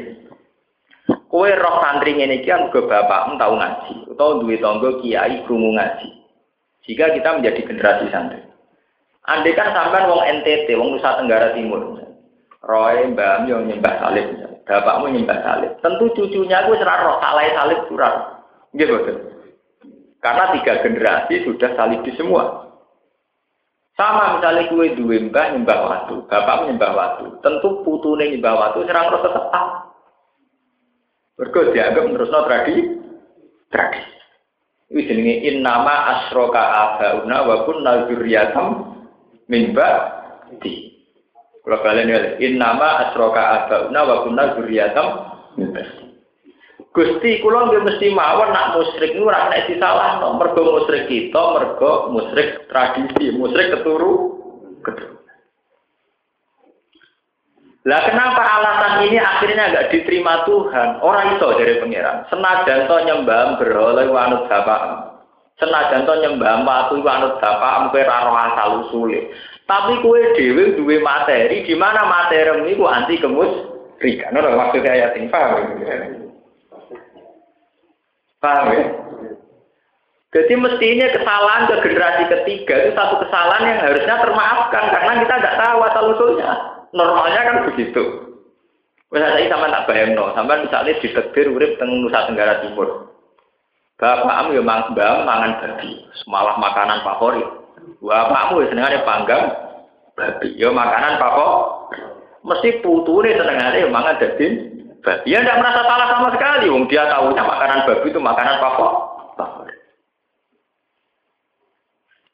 [1.26, 6.10] Kue roh santri ini kan ke bapak tahu ngaji, atau duit tonggo kiai krungu ngaji.
[6.86, 8.51] Jika kita menjadi generasi santri.
[9.22, 11.94] Andai kan sampai wong NTT, wong Nusa Tenggara Timur,
[12.66, 14.34] Roy, Mbak yang nyembah salib,
[14.66, 15.72] bapakmu nyembah salib.
[15.86, 18.42] Tentu cucunya gue serah roh salah salib kurang.
[18.74, 19.18] Gitu betul.
[20.22, 22.70] Karena tiga generasi sudah salib di semua.
[23.94, 27.26] Sama misalnya kue dua mbah nyembah waktu, bapakmu nyembah waktu.
[27.46, 29.46] Tentu putune nyembah waktu serang roh tetap
[31.42, 32.82] Mergo dianggap no tradisi.
[33.74, 34.14] Tradisi.
[34.92, 38.06] Ini jenenge innama asroka abauna wa kunna
[39.52, 40.96] min ba'di.
[41.62, 46.12] Kalau kalian lihat, innama asroka abauna wa kunna ba'di.
[46.92, 50.36] Gusti kula nggih mesti mawon nak musyrik niku ora nek disalahno.
[50.36, 54.36] Mergo musyrik kita, mergo musyrik tradisi, musyrik keturu
[54.84, 55.16] keturu.
[57.88, 61.00] Lah kenapa alasan ini akhirnya nggak diterima Tuhan?
[61.00, 62.28] Orang itu dari pangeran.
[62.28, 65.11] Senajan to nyembah berhala wanut bapak.
[65.62, 69.30] Senajan to nyembah watu wanut bapak kowe ra roh asal usule.
[69.70, 72.02] Tapi kue dewi duwe materi di mana
[72.66, 73.70] ini anti kemus
[74.02, 74.34] rika.
[74.34, 75.78] Nono maksudnya ayat ini paham?
[78.42, 78.84] Paham ya?
[80.32, 85.58] Jadi mestinya kesalahan ke generasi ketiga itu satu kesalahan yang harusnya termaafkan karena kita tidak
[85.60, 86.52] tahu asal usulnya.
[86.96, 88.04] Normalnya kan begitu.
[89.12, 93.11] Misalnya saya sama tak bayang no, sampai misalnya di tegir urip teng Nusa Tenggara Timur.
[94.02, 97.46] Bapakmu ya mang bang mangan babi, malah makanan favorit.
[98.02, 99.44] Bapakmu ya senengane panggang
[100.18, 102.02] babi, ya makanan favorit.
[102.42, 104.54] Mesti putu nih senengane ya mangan daging
[105.06, 105.30] babi.
[105.30, 109.78] Ya tidak merasa salah sama sekali, wong dia tahunya makanan babi itu makanan favorit.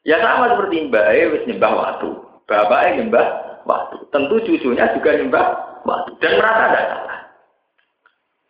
[0.08, 2.08] Ya sama seperti mbak wis nyembah waktu,
[2.48, 3.26] bapaknya nyembah
[3.68, 3.96] waktu.
[4.08, 5.46] Tentu cucunya juga nyembah
[5.84, 7.17] waktu dan merasa tidak salah.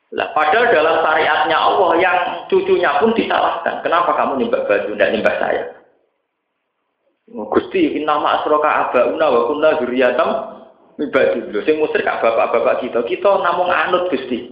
[0.08, 3.84] Lah, padahal dalam syariatnya Allah yang cucunya pun disalahkan.
[3.84, 5.62] Kenapa kamu nyembah batu, tidak nyembah saya?
[7.36, 10.28] Oh, Gusti, nama asroka abauna wa kunna zuriyatam
[10.96, 11.52] mibadu.
[11.52, 13.04] Lho, sing musrik bapak-bapak kita.
[13.04, 14.48] Kita namung anut Gusti.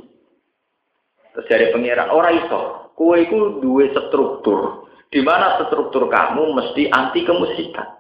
[1.32, 2.92] Terus dari pangeran, orang iso.
[2.92, 4.92] Kue itu dua struktur.
[5.09, 7.96] Di mana struktur kamu mesti anti kemusikan.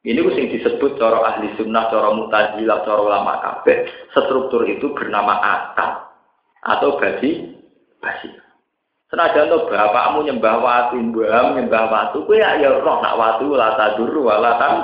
[0.00, 3.84] Ini sing disebut cara ahli sunnah, cara mutazilah, cara ulama kabeh.
[4.16, 5.99] Struktur itu bernama akal
[6.64, 7.56] atau basi
[8.00, 8.28] basi.
[9.10, 14.22] Senajan to bapakmu nyembah watu, mbahmu nyembah watu, kowe ya roh nak watu la taduru
[14.30, 14.74] wala tan.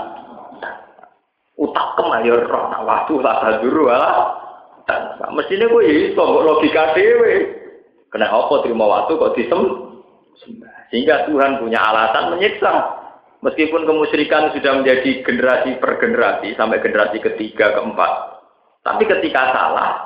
[1.54, 4.10] Utak kem ya roh nak watu la taduru wala
[4.82, 5.14] tan.
[5.30, 7.54] Mestine kowe iso logika dhewe.
[8.10, 9.62] Kena apa terima watu kok disem
[10.90, 12.74] Sehingga Tuhan punya alasan menyiksa.
[13.46, 18.42] Meskipun kemusyrikan sudah menjadi generasi per generasi sampai generasi ketiga keempat,
[18.80, 20.05] tapi ketika salah,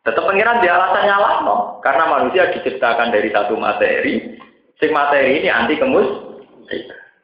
[0.00, 1.56] tetap pengiran dia alasan nyalah no.
[1.84, 4.36] Karena manusia diciptakan dari satu materi,
[4.80, 6.08] sing materi ini anti kemus,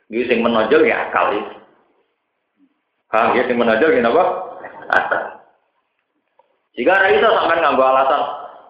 [0.06, 1.54] jadi sing menonjol ya akal itu.
[3.10, 4.04] Ya sing menonjol ya
[4.92, 5.18] apa?
[6.76, 8.22] Jika ada itu sampai ngambil alasan,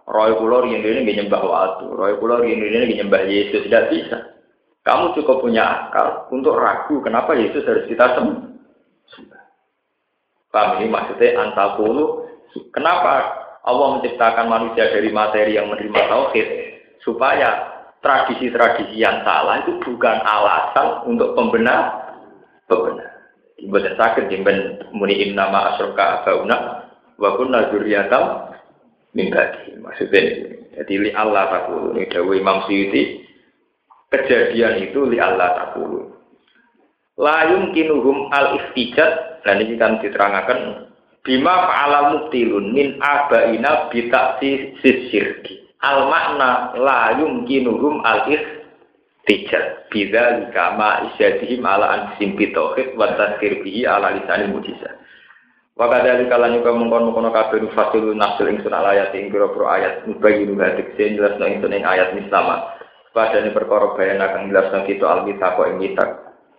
[0.06, 4.18] Roy Pulau ini ini nyembah waktu, Roy Pulau ini ini nyembah Yesus tidak bisa.
[4.86, 9.42] Kamu cukup punya akal untuk ragu kenapa Yesus harus kita sembah.
[10.54, 12.30] Paham ini maksudnya antakulu.
[12.70, 16.46] Kenapa Allah menciptakan manusia dari materi yang menerima tauhid
[17.02, 22.06] supaya tradisi-tradisi yang salah itu bukan alasan untuk pembenar
[22.70, 23.10] pembenar.
[23.56, 26.86] Ibadah sakit jemben muni nama asroka abauna
[27.18, 28.54] wa kunna dzurriyatan
[29.16, 29.32] min
[29.82, 30.22] Maksudnya
[30.76, 33.24] jadi li Allah takulu ini dawuh Imam Suyuti
[34.12, 36.12] kejadian itu li Allah takulu.
[37.16, 40.92] Layung kinuhum al istijat dan ini kan diterangkan
[41.26, 45.66] bima fa'ala muktilun min abaina bitaksi sisirki.
[45.82, 53.84] Al makna layung kinuhum al istijat bida likama isyadihim ala ansim bitohid wa tazkir bihi
[53.84, 54.96] ala lisanil mujizat.
[55.76, 60.08] Wa kadali kala nyuka mengkon mengkono kabeh fasul nafsul ingsun ala ayat ing pira ayat
[60.08, 62.72] mubayyin hadik sen jelas ingsun ing ayat mislama
[63.16, 66.08] padane perkara bayan akan jelasno kita alkitab kok ing kitab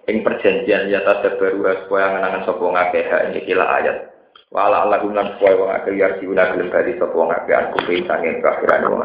[0.09, 3.97] ing perjanjian ya baru supaya ngenangan sapa ngakeh ing kila ayat
[4.47, 7.77] wala Allah lan supaya wong akeh yarjiuna gelem sapa ngakeh aku
[8.39, 9.03] kafiran wong